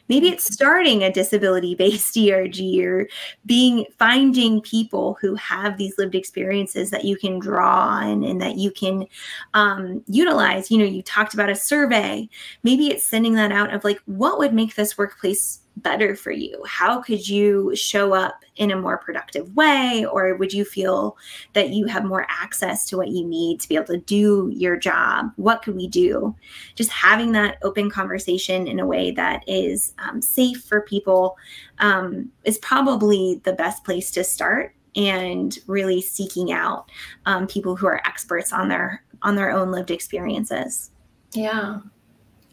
Maybe 0.10 0.30
it's 0.30 0.46
mm-hmm. 0.46 0.54
starting 0.54 1.04
a 1.04 1.12
disability 1.12 1.76
based 1.76 2.18
ERG 2.18 2.60
or 2.80 3.08
being 3.46 3.86
finding 3.98 4.62
people 4.62 5.18
who 5.22 5.36
have 5.36 5.78
these 5.78 5.98
lived 5.98 6.16
experiences 6.16 6.89
that 6.92 7.06
you 7.06 7.18
can 7.18 7.39
draw 7.39 7.88
on 7.88 8.24
and 8.24 8.42
that 8.42 8.58
you 8.58 8.72
can 8.72 9.08
um, 9.54 10.04
utilize. 10.08 10.70
You 10.70 10.78
know, 10.80 10.86
you 10.86 11.02
talked 11.02 11.34
about 11.34 11.50
a 11.50 11.56
survey. 11.56 12.30
Maybe 12.63 12.88
it's 12.88 13.06
sending 13.06 13.34
that 13.36 13.52
out 13.52 13.74
of 13.74 13.84
like, 13.84 14.02
what 14.06 14.38
would 14.39 14.54
make 14.54 14.76
this 14.76 14.98
workplace 14.98 15.60
better 15.78 16.16
for 16.16 16.32
you? 16.32 16.64
How 16.68 17.02
could 17.02 17.28
you 17.28 17.76
show 17.76 18.14
up 18.14 18.44
in 18.56 18.72
a 18.72 18.80
more 18.80 18.98
productive 18.98 19.56
way? 19.56 20.06
Or 20.10 20.36
would 20.36 20.54
you 20.54 20.66
feel 20.66 21.18
that 21.54 21.70
you 21.70 21.86
have 21.88 22.06
more 22.06 22.26
access 22.30 22.86
to 22.88 22.98
what 22.98 23.10
you 23.10 23.26
need 23.26 23.60
to 23.62 23.70
be 23.70 23.76
able 23.76 23.88
to 23.88 23.98
do 23.98 24.52
your 24.54 24.78
job? 24.78 25.32
What 25.36 25.64
could 25.64 25.76
we 25.76 25.88
do? 25.88 26.36
Just 26.76 26.92
having 26.92 27.32
that 27.34 27.58
open 27.64 27.90
conversation 27.90 28.68
in 28.68 28.80
a 28.80 28.86
way 28.86 29.12
that 29.12 29.44
is 29.48 29.94
um, 30.00 30.22
safe 30.22 30.64
for 30.64 30.82
people 30.82 31.38
um, 31.80 32.32
is 32.44 32.58
probably 32.60 33.42
the 33.44 33.54
best 33.54 33.84
place 33.84 34.12
to 34.12 34.24
start 34.24 34.76
and 34.96 35.58
really 35.68 36.02
seeking 36.02 36.52
out 36.52 36.90
um, 37.26 37.48
people 37.48 37.76
who 37.76 37.88
are 37.88 38.06
experts 38.06 38.54
on 38.54 38.68
their 38.68 39.04
on 39.22 39.36
their 39.36 39.52
own 39.52 39.72
lived 39.72 39.90
experiences 39.92 40.92
yeah 41.34 41.80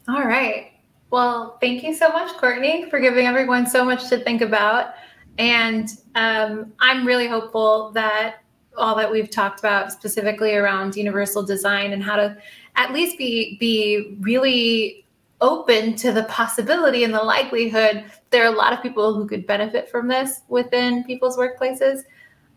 all 0.09 0.25
right 0.25 0.70
well, 1.11 1.59
thank 1.61 1.83
you 1.83 1.95
so 1.95 2.09
much, 2.09 2.37
Courtney, 2.37 2.89
for 2.89 3.01
giving 3.01 3.27
everyone 3.27 3.67
so 3.67 3.85
much 3.85 4.09
to 4.09 4.19
think 4.19 4.43
about. 4.43 4.95
And 5.39 5.89
um, 6.15 6.73
I'm 6.81 7.07
really 7.07 7.27
hopeful 7.27 7.91
that 7.93 8.37
all 8.77 8.95
that 8.97 9.11
we've 9.11 9.31
talked 9.31 9.61
about, 9.61 9.93
specifically 9.93 10.55
around 10.55 10.97
universal 10.97 11.43
design 11.43 11.93
and 11.93 12.03
how 12.03 12.17
to 12.17 12.37
at 12.77 12.93
least 12.93 13.19
be 13.19 13.57
be 13.59 14.17
really 14.21 15.05
open 15.41 15.97
to 15.97 16.13
the 16.13 16.25
possibility 16.25 17.03
and 17.03 17.15
the 17.15 17.23
likelihood 17.23 18.05
there 18.29 18.45
are 18.45 18.53
a 18.53 18.57
lot 18.57 18.75
of 18.75 18.83
people 18.83 19.15
who 19.15 19.27
could 19.27 19.47
benefit 19.47 19.89
from 19.89 20.07
this 20.07 20.43
within 20.49 21.03
people's 21.05 21.39
workplaces 21.39 22.03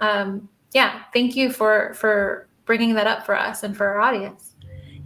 um, 0.02 0.50
yeah, 0.74 1.04
thank 1.14 1.36
you 1.36 1.52
for 1.52 1.94
for 1.94 2.48
bringing 2.66 2.94
that 2.96 3.08
up 3.08 3.26
for 3.26 3.38
us 3.38 3.64
and 3.64 3.76
for 3.76 3.88
our 3.88 4.02
audience. 4.02 4.53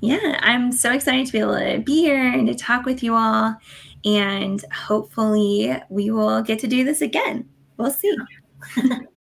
Yeah, 0.02 0.40
I'm 0.42 0.72
so 0.72 0.92
excited 0.92 1.26
to 1.26 1.32
be 1.32 1.40
able 1.40 1.58
to 1.58 1.80
be 1.80 2.02
here 2.02 2.22
and 2.32 2.48
to 2.48 2.56
talk 2.56 2.86
with 2.86 3.02
you 3.02 3.16
all. 3.16 3.56
And 4.06 4.64
hopefully, 4.72 5.76
we 5.90 6.12
will 6.12 6.42
get 6.44 6.60
to 6.60 6.68
do 6.68 6.84
this 6.84 7.02
again. 7.02 7.50
We'll 7.78 7.92
see. 7.92 8.16